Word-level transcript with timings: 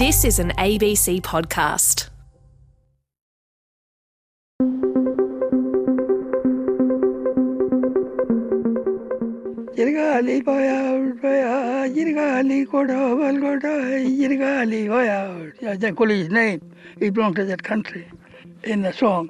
This 0.00 0.24
is 0.24 0.38
an 0.38 0.50
ABC 0.56 1.20
podcast. 1.20 1.98
இருகாலி 9.82 10.36
Poya 10.46 10.78
இருகாலி 12.02 12.58
கொடோவல் 12.72 13.40
கொடோ 13.44 13.74
இருகாலி 14.26 14.80
Poya 14.92 15.18
The 15.82 15.90
Kuli's 15.98 16.30
name, 16.38 16.62
it 17.04 17.12
belongs 17.18 17.36
to 17.40 17.46
that 17.52 17.64
country 17.72 18.04
in 18.72 18.80
the 18.86 18.94
song. 19.02 19.26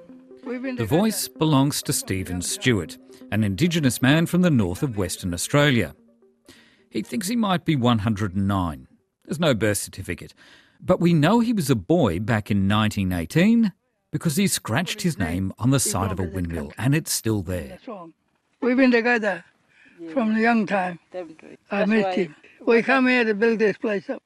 The 0.82 0.89
voice 0.98 1.23
belongs 1.43 1.79
to 1.89 1.95
Stephen 2.02 2.43
Stewart, 2.52 2.95
an 3.37 3.43
Indigenous 3.50 3.98
man 4.09 4.30
from 4.34 4.43
the 4.46 4.55
north 4.62 4.84
of 4.89 5.02
Western 5.05 5.34
Australia. 5.41 5.91
He 6.96 7.02
thinks 7.11 7.27
he 7.34 7.41
might 7.48 7.64
be 7.73 7.77
109. 7.77 8.89
There's 9.31 9.39
no 9.39 9.55
birth 9.55 9.79
certificate. 9.79 10.35
But 10.81 10.99
we 10.99 11.14
know 11.14 11.39
he 11.39 11.53
was 11.53 11.71
a 11.71 11.77
boy 11.77 12.18
back 12.18 12.50
in 12.50 12.68
1918 12.68 13.73
because 14.11 14.35
he 14.35 14.49
scratched 14.49 15.03
his 15.03 15.21
name 15.21 15.53
on 15.57 15.71
the 15.71 15.79
side 15.79 16.11
of 16.11 16.18
a 16.18 16.25
windmill 16.25 16.73
and 16.77 16.96
it's 16.96 17.13
still 17.13 17.40
there. 17.40 17.79
Song. 17.87 18.13
We've 18.61 18.77
been 18.77 18.90
together 18.90 19.45
from 20.13 20.35
a 20.35 20.40
young 20.40 20.67
time. 20.67 20.99
I 21.71 21.85
met 21.85 22.17
him. 22.17 22.35
We 22.67 22.82
come 22.82 23.07
here 23.07 23.23
to 23.23 23.32
build 23.32 23.61
this 23.61 23.77
place 23.77 24.11
up. 24.11 24.21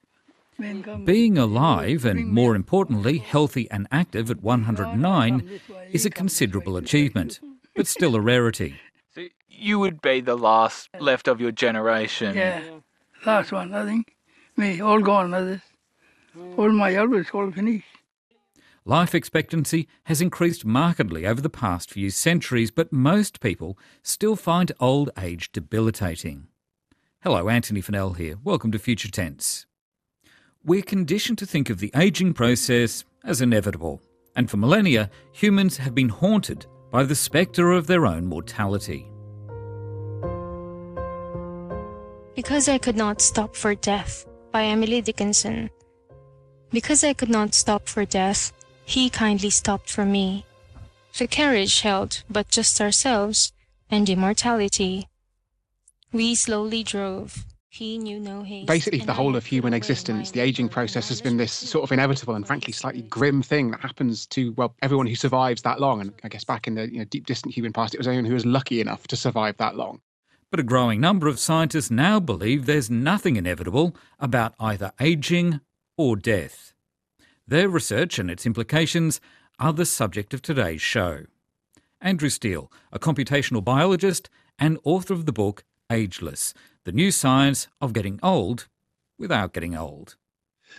Being 1.05 1.36
alive 1.36 2.06
and, 2.06 2.27
more 2.28 2.56
importantly, 2.56 3.19
healthy 3.19 3.70
and 3.70 3.86
active 3.92 4.30
at 4.30 4.42
109 4.42 5.61
is 5.92 6.06
a 6.06 6.11
considerable 6.11 6.78
achievement, 6.78 7.41
but 7.77 7.86
still 7.86 8.16
a 8.16 8.23
rarity. 8.23 8.77
So 9.14 9.27
you 9.50 9.78
would 9.80 10.00
be 10.00 10.23
the 10.23 10.36
last 10.36 10.89
left 10.98 11.28
of 11.28 11.42
your 11.42 11.52
generation. 11.52 12.34
Yeah. 12.34 12.62
Last 13.27 13.52
one, 13.52 13.75
I 13.75 13.84
think. 13.84 14.13
Me, 14.56 14.80
all 14.80 15.00
gone, 15.00 15.34
others. 15.34 15.60
Hmm. 16.32 16.54
All 16.60 16.70
my 16.70 16.94
elders 16.94 17.26
all 17.34 17.50
finished. 17.50 17.86
Life 18.84 19.14
expectancy 19.14 19.88
has 20.05 20.20
increased 20.20 20.64
markedly 20.64 21.27
over 21.27 21.41
the 21.41 21.50
past 21.50 21.91
few 21.91 22.11
centuries, 22.11 22.70
but 22.70 22.92
most 22.92 23.41
people 23.41 23.77
still 24.02 24.36
find 24.36 24.70
old 24.78 25.11
age 25.19 25.50
debilitating. 25.50 26.46
Hello, 27.22 27.48
Antony 27.48 27.83
Funnell 27.83 28.16
here. 28.16 28.36
Welcome 28.44 28.70
to 28.72 28.78
Future 28.78 29.11
Tense. 29.11 29.66
We're 30.62 30.83
conditioned 30.83 31.39
to 31.39 31.46
think 31.46 31.68
of 31.68 31.78
the 31.78 31.91
ageing 31.96 32.33
process 32.33 33.05
as 33.24 33.41
inevitable, 33.41 34.02
and 34.36 34.48
for 34.48 34.58
millennia, 34.58 35.11
humans 35.33 35.78
have 35.78 35.96
been 35.96 36.11
haunted 36.11 36.66
by 36.92 37.02
the 37.02 37.16
spectre 37.16 37.72
of 37.72 37.89
their 37.89 38.06
own 38.06 38.27
mortality. 38.27 39.11
Because 42.36 42.68
I 42.68 42.78
Could 42.78 42.96
Not 42.96 43.20
Stop 43.20 43.56
for 43.56 43.74
Death 43.74 44.27
by 44.55 44.66
Emily 44.66 45.00
Dickinson. 45.00 45.69
Because 46.70 47.02
I 47.02 47.12
could 47.12 47.28
not 47.28 47.55
stop 47.55 47.88
for 47.88 48.05
death, 48.05 48.52
he 48.84 49.11
kindly 49.11 49.50
stopped 49.50 49.91
for 49.91 50.06
me. 50.06 50.46
The 51.19 51.27
carriage 51.27 51.80
held 51.80 52.22
but 52.30 52.50
just 52.50 52.80
ourselves 52.80 53.52
and 53.91 54.08
immortality. 54.08 55.08
We 56.12 56.36
slowly 56.36 56.84
drove. 56.84 57.44
He 57.69 57.98
knew 57.98 58.20
no 58.20 58.44
haste. 58.44 58.69
basically 58.69 59.00
for 59.00 59.06
the 59.06 59.12
whole 59.12 59.34
of 59.34 59.44
human 59.44 59.74
existence, 59.74 60.30
the 60.30 60.38
aging 60.38 60.68
process 60.68 61.08
has 61.08 61.20
been 61.20 61.36
this 61.36 61.52
sort 61.52 61.83
of 61.83 61.91
inevitable 61.91 62.36
and 62.36 62.46
frankly 62.46 62.72
slightly 62.72 63.02
grim 63.02 63.42
thing 63.42 63.72
that 63.72 63.80
happens 63.80 64.24
to 64.28 64.52
well 64.52 64.77
everyone 64.83 65.08
who 65.08 65.16
survives 65.16 65.62
that 65.62 65.80
long. 65.80 66.00
And 66.00 66.12
I 66.22 66.28
guess 66.28 66.44
back 66.44 66.68
in 66.68 66.77
the 66.77 66.89
you 66.92 66.98
know, 67.00 67.05
deep 67.06 67.27
distant 67.27 67.52
human 67.52 67.72
past, 67.72 67.92
it 67.92 67.98
was 67.98 68.06
anyone 68.06 68.24
who 68.24 68.34
was 68.34 68.46
lucky 68.46 68.80
enough 68.80 69.08
to 69.08 69.16
survive 69.16 69.56
that 69.56 69.74
long. 69.74 70.00
But 70.55 70.60
a 70.60 70.62
growing 70.62 71.00
number 71.00 71.27
of 71.27 71.41
scientists 71.41 71.91
now 71.91 72.20
believe 72.20 72.64
there's 72.64 72.88
nothing 72.88 73.34
inevitable 73.34 73.97
about 74.20 74.55
either 74.61 74.92
ageing 75.00 75.58
or 75.96 76.14
death. 76.14 76.72
Their 77.44 77.69
research 77.69 78.20
and 78.20 78.30
its 78.30 78.46
implications 78.46 79.20
are 79.58 79.72
the 79.72 79.84
subject 79.84 80.33
of 80.33 80.42
today's 80.42 80.80
show. 80.80 81.24
Andrew 82.00 82.29
Steele, 82.29 82.70
a 82.92 83.01
computational 83.01 83.64
biologist 83.64 84.30
and 84.56 84.79
author 84.84 85.12
of 85.12 85.27
the 85.27 85.33
book 85.33 85.64
Ageless 85.90 86.55
The 86.84 86.92
New 86.92 87.11
Science 87.11 87.67
of 87.80 87.92
Getting 87.92 88.20
Old 88.23 88.68
Without 89.18 89.55
Getting 89.55 89.74
Old. 89.74 90.14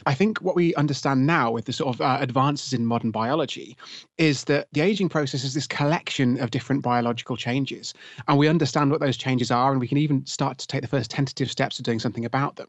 I 0.06 0.14
think 0.14 0.40
what 0.40 0.56
we 0.56 0.76
understand 0.76 1.26
now 1.26 1.52
with 1.52 1.66
the 1.66 1.74
sort 1.74 1.96
of 1.96 2.02
uh, 2.02 2.18
advances 2.20 2.74
in 2.74 2.86
modern 2.86 3.12
biology 3.12 3.78
is 4.18 4.44
that 4.46 4.68
the 4.74 4.82
aging 4.82 5.10
process 5.10 5.44
is 5.44 5.54
this 5.54 5.68
collection 5.68 6.40
of 6.40 6.52
different 6.52 6.82
biological 6.82 7.38
changes. 7.38 7.94
And 8.28 8.38
we 8.38 8.48
understand 8.48 8.92
what 8.92 9.00
those 9.00 9.18
changes 9.18 9.52
are, 9.52 9.72
and 9.72 9.80
we 9.80 9.88
can 9.88 9.98
even 9.98 10.26
start 10.26 10.58
to 10.60 10.68
take 10.68 10.82
the 10.82 10.88
first 10.88 11.12
tentative 11.12 11.50
steps 11.50 11.80
of 11.80 11.86
doing 11.86 12.00
something 12.00 12.26
about 12.26 12.56
them. 12.56 12.68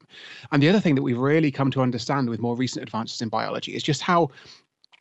And 0.52 0.62
the 0.62 0.68
other 0.68 0.80
thing 0.80 0.94
that 0.94 1.02
we've 1.02 1.18
really 1.18 1.50
come 1.50 1.70
to 1.72 1.82
understand 1.82 2.30
with 2.30 2.40
more 2.40 2.56
recent 2.56 2.82
advances 2.82 3.20
in 3.20 3.28
biology 3.28 3.74
is 3.74 3.82
just 3.82 4.02
how 4.02 4.30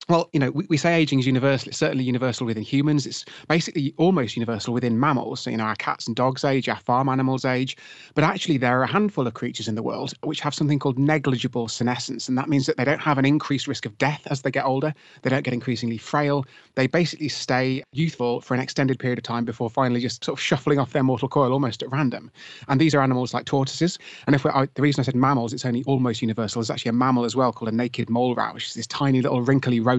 well, 0.08 0.30
you 0.34 0.40
know, 0.40 0.52
we, 0.52 0.66
we 0.70 0.78
say 0.78 0.94
aging 0.94 1.20
is 1.20 1.26
universal. 1.26 1.70
It's 1.70 1.78
certainly 1.78 2.04
universal 2.04 2.46
within 2.46 2.62
humans. 2.62 3.08
It's 3.08 3.26
basically 3.48 3.94
almost 3.98 4.36
universal 4.36 4.72
within 4.72 5.00
mammals. 5.00 5.40
So, 5.42 5.50
you 5.50 5.58
know, 5.58 5.64
our 5.64 5.76
cats 5.76 6.06
and 6.06 6.16
dogs 6.16 6.44
age, 6.44 6.70
our 6.70 6.80
farm 6.80 7.10
animals 7.10 7.44
age. 7.44 7.76
But 8.14 8.24
actually, 8.24 8.58
there 8.58 8.80
are 8.80 8.84
a 8.84 8.88
handful 8.88 9.26
of 9.26 9.34
creatures 9.34 9.68
in 9.68 9.74
the 9.74 9.82
world 9.82 10.14
which 10.22 10.42
have 10.42 10.54
something 10.54 10.78
called 10.78 11.00
negligible 11.00 11.68
senescence. 11.68 12.30
And 12.30 12.38
that 12.38 12.50
means 12.50 12.68
that 12.68 12.78
they 12.78 12.86
don't 12.86 13.02
have 13.02 13.18
an 13.18 13.26
increased 13.26 13.68
risk 13.68 13.88
of 13.88 13.98
death 13.98 14.22
as 14.30 14.44
they 14.44 14.52
get 14.52 14.66
older. 14.66 14.94
They 15.24 15.32
don't 15.32 15.44
get 15.44 15.56
increasingly 15.56 15.98
frail. 15.98 16.46
They 16.76 16.86
basically 16.86 17.30
stay 17.30 17.84
youthful 17.92 18.42
for 18.42 18.54
an 18.54 18.60
extended 18.60 19.00
period 19.00 19.18
of 19.18 19.24
time 19.24 19.44
before 19.44 19.72
finally 19.72 20.02
just 20.02 20.24
sort 20.24 20.38
of 20.38 20.42
shuffling 20.42 20.78
off 20.78 20.94
their 20.94 21.04
mortal 21.04 21.30
coil 21.30 21.52
almost 21.52 21.82
at 21.82 21.92
random. 21.92 22.32
And 22.68 22.80
these 22.80 22.94
are 22.94 23.02
animals 23.02 23.34
like 23.34 23.46
tortoises. 23.46 23.98
And 24.28 24.36
if 24.36 24.44
we're, 24.44 24.68
the 24.76 24.84
reason 24.84 25.02
I 25.02 25.04
said 25.04 25.16
mammals, 25.16 25.52
it's 25.52 25.66
only 25.66 25.84
almost 25.86 26.22
universal. 26.22 26.62
There's 26.62 26.70
actually 26.70 26.90
a 26.90 26.94
mammal 26.94 27.26
as 27.26 27.36
well 27.36 27.52
called 27.52 27.70
a 27.70 27.76
naked 27.76 28.08
mole 28.08 28.36
rat, 28.36 28.54
which 28.54 28.68
is 28.68 28.76
this 28.76 28.86
tiny 28.86 29.24
little 29.24 29.42
wrinkly 29.42 29.80
rodent 29.80 29.94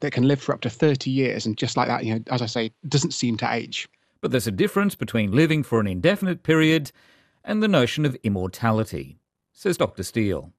that 0.00 0.12
can 0.12 0.26
live 0.26 0.40
for 0.40 0.54
up 0.54 0.60
to 0.62 0.70
30 0.70 1.10
years. 1.10 1.46
And 1.46 1.56
just 1.56 1.76
like 1.76 1.88
that, 1.88 2.04
you 2.04 2.14
know, 2.14 2.20
as 2.30 2.42
I 2.42 2.46
say, 2.46 2.72
doesn't 2.88 3.12
seem 3.12 3.36
to 3.38 3.52
age. 3.52 3.88
But 4.20 4.30
there's 4.30 4.46
a 4.46 4.52
difference 4.52 4.94
between 4.94 5.32
living 5.32 5.62
for 5.62 5.80
an 5.80 5.86
indefinite 5.86 6.42
period 6.42 6.90
and 7.44 7.62
the 7.62 7.68
notion 7.68 8.04
of 8.04 8.16
immortality, 8.22 9.18
says 9.52 9.76
Dr. 9.76 10.02
Steele. 10.02 10.52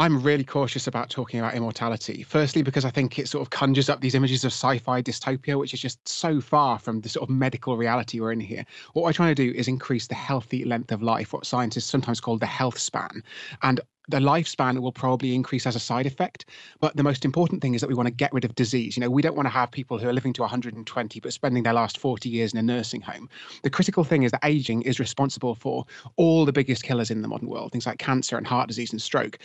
I'm 0.00 0.22
really 0.22 0.44
cautious 0.44 0.86
about 0.86 1.10
talking 1.10 1.40
about 1.40 1.54
immortality. 1.54 2.22
Firstly, 2.22 2.62
because 2.62 2.84
I 2.84 2.90
think 2.90 3.18
it 3.18 3.26
sort 3.26 3.42
of 3.42 3.50
conjures 3.50 3.88
up 3.88 4.00
these 4.00 4.14
images 4.14 4.44
of 4.44 4.52
sci 4.52 4.78
fi 4.78 5.02
dystopia, 5.02 5.58
which 5.58 5.74
is 5.74 5.80
just 5.80 6.06
so 6.06 6.40
far 6.40 6.78
from 6.78 7.00
the 7.00 7.08
sort 7.08 7.28
of 7.28 7.34
medical 7.34 7.76
reality 7.76 8.20
we're 8.20 8.30
in 8.30 8.38
here. 8.38 8.64
What 8.92 9.04
we're 9.04 9.12
trying 9.12 9.34
to 9.34 9.42
do 9.50 9.52
is 9.58 9.66
increase 9.66 10.06
the 10.06 10.14
healthy 10.14 10.64
length 10.64 10.92
of 10.92 11.02
life, 11.02 11.32
what 11.32 11.46
scientists 11.46 11.86
sometimes 11.86 12.20
call 12.20 12.38
the 12.38 12.46
health 12.46 12.78
span. 12.78 13.24
And 13.62 13.80
the 14.08 14.18
lifespan 14.18 14.80
will 14.80 14.92
probably 14.92 15.34
increase 15.34 15.66
as 15.66 15.76
a 15.76 15.80
side 15.80 16.06
effect. 16.06 16.46
But 16.80 16.96
the 16.96 17.02
most 17.02 17.24
important 17.24 17.60
thing 17.62 17.74
is 17.74 17.80
that 17.80 17.88
we 17.88 17.94
want 17.94 18.06
to 18.06 18.14
get 18.14 18.32
rid 18.32 18.44
of 18.44 18.54
disease. 18.54 18.96
You 18.96 19.02
know, 19.02 19.10
we 19.10 19.22
don't 19.22 19.36
want 19.36 19.46
to 19.46 19.50
have 19.50 19.70
people 19.70 19.98
who 19.98 20.08
are 20.08 20.12
living 20.12 20.32
to 20.34 20.42
120 20.42 21.20
but 21.20 21.32
spending 21.32 21.62
their 21.62 21.74
last 21.74 21.98
40 21.98 22.28
years 22.28 22.52
in 22.52 22.58
a 22.58 22.62
nursing 22.62 23.00
home. 23.00 23.28
The 23.62 23.70
critical 23.70 24.04
thing 24.04 24.22
is 24.22 24.32
that 24.32 24.40
aging 24.44 24.82
is 24.82 24.98
responsible 24.98 25.54
for 25.54 25.84
all 26.16 26.44
the 26.44 26.52
biggest 26.52 26.82
killers 26.82 27.10
in 27.10 27.22
the 27.22 27.28
modern 27.28 27.48
world, 27.48 27.72
things 27.72 27.86
like 27.86 27.98
cancer 27.98 28.36
and 28.36 28.46
heart 28.46 28.68
disease 28.68 28.92
and 28.92 29.00
stroke. 29.00 29.38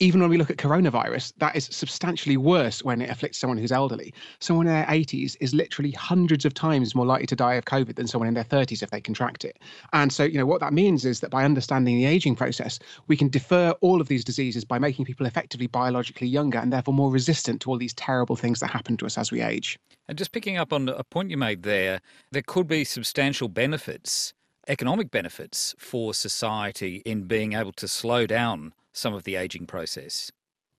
Even 0.00 0.20
when 0.20 0.30
we 0.30 0.36
look 0.36 0.50
at 0.50 0.58
coronavirus, 0.58 1.32
that 1.38 1.56
is 1.56 1.68
substantially 1.70 2.36
worse 2.36 2.84
when 2.84 3.00
it 3.00 3.10
afflicts 3.10 3.38
someone 3.38 3.58
who's 3.58 3.72
elderly. 3.72 4.12
Someone 4.40 4.66
in 4.66 4.74
their 4.74 4.84
80s 4.86 5.36
is 5.40 5.54
literally 5.54 5.92
hundreds 5.92 6.44
of 6.44 6.52
times 6.52 6.94
more 6.94 7.06
likely 7.06 7.26
to 7.26 7.36
die 7.36 7.54
of 7.54 7.64
COVID 7.64 7.96
than 7.96 8.06
someone 8.06 8.28
in 8.28 8.34
their 8.34 8.44
30s 8.44 8.82
if 8.82 8.90
they 8.90 9.00
contract 9.00 9.44
it. 9.44 9.58
And 9.92 10.12
so, 10.12 10.24
you 10.24 10.36
know, 10.36 10.46
what 10.46 10.60
that 10.60 10.74
means 10.74 11.04
is 11.04 11.20
that 11.20 11.30
by 11.30 11.44
understanding 11.44 11.96
the 11.96 12.04
aging 12.04 12.36
process, 12.36 12.78
we 13.06 13.16
can 13.16 13.28
defer 13.28 13.70
all 13.80 14.00
of 14.00 14.09
these 14.10 14.24
diseases 14.24 14.66
by 14.66 14.78
making 14.78 15.06
people 15.06 15.24
effectively 15.24 15.66
biologically 15.66 16.28
younger 16.28 16.58
and 16.58 16.70
therefore 16.70 16.92
more 16.92 17.10
resistant 17.10 17.62
to 17.62 17.70
all 17.70 17.78
these 17.78 17.94
terrible 17.94 18.36
things 18.36 18.60
that 18.60 18.68
happen 18.68 18.98
to 18.98 19.06
us 19.06 19.16
as 19.16 19.32
we 19.32 19.40
age. 19.40 19.78
And 20.06 20.18
just 20.18 20.32
picking 20.32 20.58
up 20.58 20.74
on 20.74 20.90
a 20.90 21.04
point 21.04 21.30
you 21.30 21.38
made 21.38 21.62
there, 21.62 22.00
there 22.30 22.42
could 22.42 22.66
be 22.66 22.84
substantial 22.84 23.48
benefits, 23.48 24.34
economic 24.68 25.10
benefits 25.10 25.74
for 25.78 26.12
society 26.12 27.00
in 27.06 27.22
being 27.22 27.54
able 27.54 27.72
to 27.72 27.88
slow 27.88 28.26
down 28.26 28.74
some 28.92 29.14
of 29.14 29.24
the 29.24 29.36
aging 29.36 29.66
process. 29.66 30.30